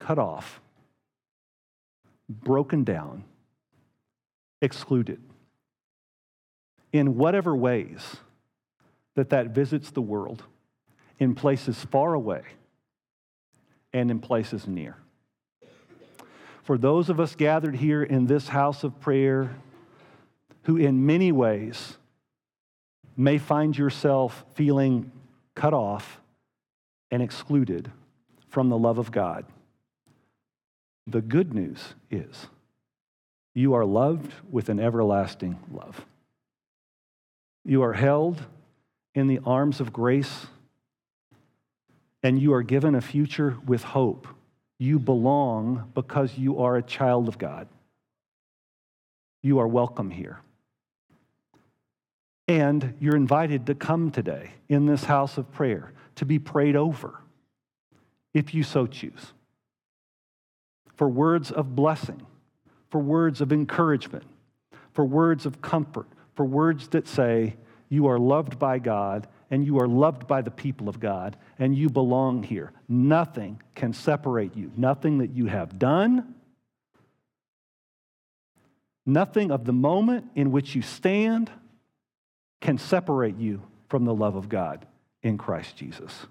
cut 0.00 0.18
off, 0.18 0.60
broken 2.28 2.84
down, 2.84 3.24
excluded, 4.60 5.20
in 6.92 7.16
whatever 7.16 7.56
ways 7.56 8.16
that 9.14 9.30
that 9.30 9.48
visits 9.48 9.90
the 9.90 10.02
world, 10.02 10.42
in 11.18 11.34
places 11.34 11.84
far 11.84 12.12
away 12.14 12.42
and 13.92 14.10
in 14.10 14.18
places 14.18 14.66
near. 14.66 14.96
For 16.64 16.78
those 16.78 17.10
of 17.10 17.20
us 17.20 17.36
gathered 17.36 17.76
here 17.76 18.02
in 18.02 18.26
this 18.26 18.48
house 18.48 18.84
of 18.84 18.98
prayer 18.98 19.54
who, 20.62 20.78
in 20.78 21.04
many 21.04 21.30
ways, 21.30 21.98
may 23.16 23.36
find 23.36 23.76
yourself 23.76 24.44
feeling 24.54 25.12
cut 25.54 25.74
off 25.74 26.20
and 27.10 27.22
excluded 27.22 27.92
from 28.48 28.70
the 28.70 28.78
love 28.78 28.96
of 28.96 29.12
God, 29.12 29.44
the 31.06 31.20
good 31.20 31.52
news 31.52 31.94
is 32.10 32.48
you 33.54 33.74
are 33.74 33.84
loved 33.84 34.32
with 34.50 34.70
an 34.70 34.80
everlasting 34.80 35.58
love. 35.70 36.06
You 37.62 37.82
are 37.82 37.92
held 37.92 38.42
in 39.14 39.26
the 39.26 39.40
arms 39.44 39.80
of 39.80 39.92
grace, 39.92 40.46
and 42.22 42.40
you 42.40 42.54
are 42.54 42.62
given 42.62 42.94
a 42.94 43.02
future 43.02 43.58
with 43.66 43.84
hope. 43.84 44.26
You 44.78 44.98
belong 44.98 45.90
because 45.94 46.36
you 46.36 46.60
are 46.60 46.76
a 46.76 46.82
child 46.82 47.28
of 47.28 47.38
God. 47.38 47.68
You 49.42 49.58
are 49.58 49.68
welcome 49.68 50.10
here. 50.10 50.40
And 52.48 52.94
you're 53.00 53.16
invited 53.16 53.66
to 53.66 53.74
come 53.74 54.10
today 54.10 54.50
in 54.68 54.86
this 54.86 55.04
house 55.04 55.38
of 55.38 55.50
prayer 55.52 55.92
to 56.16 56.24
be 56.24 56.38
prayed 56.38 56.76
over, 56.76 57.20
if 58.32 58.54
you 58.54 58.62
so 58.62 58.86
choose, 58.86 59.32
for 60.96 61.08
words 61.08 61.50
of 61.50 61.74
blessing, 61.74 62.22
for 62.90 63.00
words 63.00 63.40
of 63.40 63.52
encouragement, 63.52 64.24
for 64.92 65.04
words 65.04 65.46
of 65.46 65.60
comfort, 65.62 66.06
for 66.34 66.44
words 66.44 66.88
that 66.88 67.08
say, 67.08 67.56
You 67.88 68.06
are 68.06 68.18
loved 68.18 68.58
by 68.58 68.78
God 68.78 69.26
and 69.50 69.64
you 69.64 69.78
are 69.80 69.88
loved 69.88 70.26
by 70.26 70.42
the 70.42 70.50
people 70.50 70.88
of 70.88 71.00
God 71.00 71.36
and 71.58 71.76
you 71.76 71.88
belong 71.88 72.42
here. 72.42 72.72
Nothing 72.88 73.60
can 73.74 73.92
separate 73.92 74.56
you, 74.56 74.72
nothing 74.76 75.18
that 75.18 75.30
you 75.30 75.46
have 75.46 75.78
done. 75.78 76.34
Nothing 79.06 79.50
of 79.50 79.64
the 79.64 79.72
moment 79.72 80.30
in 80.34 80.50
which 80.50 80.74
you 80.74 80.82
stand 80.82 81.50
can 82.60 82.78
separate 82.78 83.36
you 83.36 83.62
from 83.88 84.04
the 84.04 84.14
love 84.14 84.34
of 84.34 84.48
God 84.48 84.86
in 85.22 85.36
Christ 85.36 85.76
Jesus. 85.76 86.26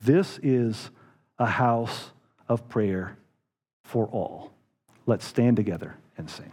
This 0.00 0.38
is 0.42 0.90
a 1.38 1.46
house 1.46 2.10
of 2.48 2.68
prayer 2.68 3.16
for 3.82 4.06
all. 4.06 4.52
Let's 5.06 5.24
stand 5.24 5.56
together 5.56 5.96
and 6.16 6.30
sing. 6.30 6.52